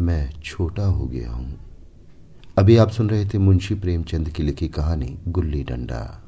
मैं 0.00 0.40
छोटा 0.44 0.84
हो 0.84 1.06
गया 1.06 1.30
हूँ। 1.30 1.58
अभी 2.58 2.76
आप 2.76 2.90
सुन 2.90 3.10
रहे 3.10 3.24
थे 3.24 3.38
मुंशी 3.38 3.74
प्रेमचंद 3.74 4.28
की 4.28 4.42
लिखी 4.42 4.68
कहानी, 4.68 5.18
गुल्ली 5.28 5.64
डंडा। 5.64 6.27